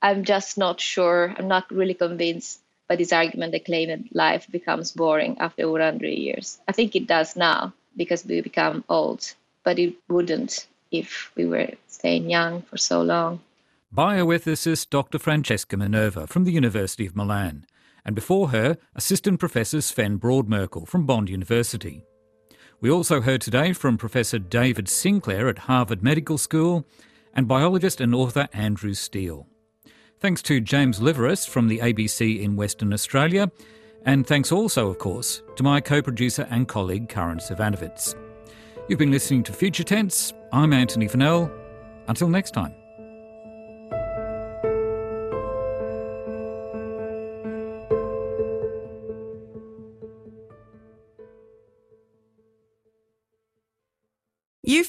I'm 0.02 0.24
just 0.24 0.58
not 0.58 0.80
sure, 0.80 1.34
I'm 1.38 1.48
not 1.48 1.70
really 1.70 1.94
convinced 1.94 2.60
by 2.88 2.96
this 2.96 3.12
argument 3.12 3.52
that 3.52 3.64
claim 3.64 3.88
that 3.88 4.14
life 4.14 4.46
becomes 4.50 4.92
boring 4.92 5.36
after 5.38 5.70
100 5.70 6.08
years. 6.08 6.58
I 6.66 6.72
think 6.72 6.96
it 6.96 7.06
does 7.06 7.36
now 7.36 7.74
because 7.96 8.24
we 8.24 8.40
become 8.40 8.84
old, 8.88 9.34
but 9.62 9.78
it 9.78 9.94
wouldn't 10.08 10.66
if 10.90 11.30
we 11.36 11.44
were 11.44 11.70
staying 11.86 12.30
young 12.30 12.62
for 12.62 12.78
so 12.78 13.02
long 13.02 13.40
bioethicist 13.94 14.90
Dr. 14.90 15.18
Francesca 15.18 15.76
Minerva 15.76 16.26
from 16.26 16.44
the 16.44 16.52
University 16.52 17.06
of 17.06 17.16
Milan, 17.16 17.64
and 18.08 18.14
before 18.14 18.48
her, 18.48 18.78
Assistant 18.94 19.38
Professor 19.38 19.82
Sven 19.82 20.18
Brodmerkel 20.18 20.88
from 20.88 21.04
Bond 21.04 21.28
University. 21.28 22.06
We 22.80 22.90
also 22.90 23.20
heard 23.20 23.42
today 23.42 23.74
from 23.74 23.98
Professor 23.98 24.38
David 24.38 24.88
Sinclair 24.88 25.46
at 25.46 25.58
Harvard 25.58 26.02
Medical 26.02 26.38
School 26.38 26.86
and 27.34 27.46
biologist 27.46 28.00
and 28.00 28.14
author 28.14 28.48
Andrew 28.54 28.94
Steele. 28.94 29.46
Thanks 30.20 30.40
to 30.44 30.58
James 30.58 31.00
Liveris 31.00 31.46
from 31.46 31.68
the 31.68 31.80
ABC 31.80 32.40
in 32.40 32.56
Western 32.56 32.94
Australia, 32.94 33.52
and 34.06 34.26
thanks 34.26 34.52
also, 34.52 34.88
of 34.88 34.96
course, 34.96 35.42
to 35.56 35.62
my 35.62 35.78
co 35.78 36.00
producer 36.00 36.46
and 36.48 36.66
colleague 36.66 37.10
Karin 37.10 37.36
Zsivanovits. 37.36 38.14
You've 38.88 38.98
been 38.98 39.10
listening 39.10 39.42
to 39.42 39.52
Future 39.52 39.84
Tense. 39.84 40.32
I'm 40.50 40.72
Antony 40.72 41.08
Funnell. 41.08 41.52
Until 42.06 42.30
next 42.30 42.52
time. 42.52 42.77